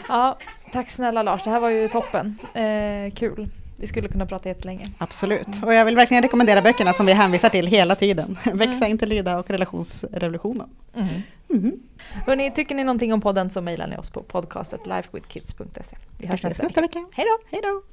[0.09, 0.37] Ja,
[0.71, 2.37] tack snälla Lars, det här var ju toppen.
[2.53, 3.49] Eh, kul.
[3.77, 4.85] Vi skulle kunna prata jättelänge.
[4.97, 5.63] Absolut.
[5.63, 8.37] Och jag vill verkligen rekommendera böckerna som vi hänvisar till hela tiden.
[8.53, 8.91] Växa, mm.
[8.91, 10.69] inte lida och relationsrevolutionen.
[10.95, 11.07] Mm.
[11.49, 11.79] Mm.
[12.25, 15.97] Hörrni, tycker ni någonting om podden så mejlar ni oss på podcastet lifewithkids.se.
[16.17, 17.05] Vi hörs nästa vecka.
[17.11, 17.92] Hej då!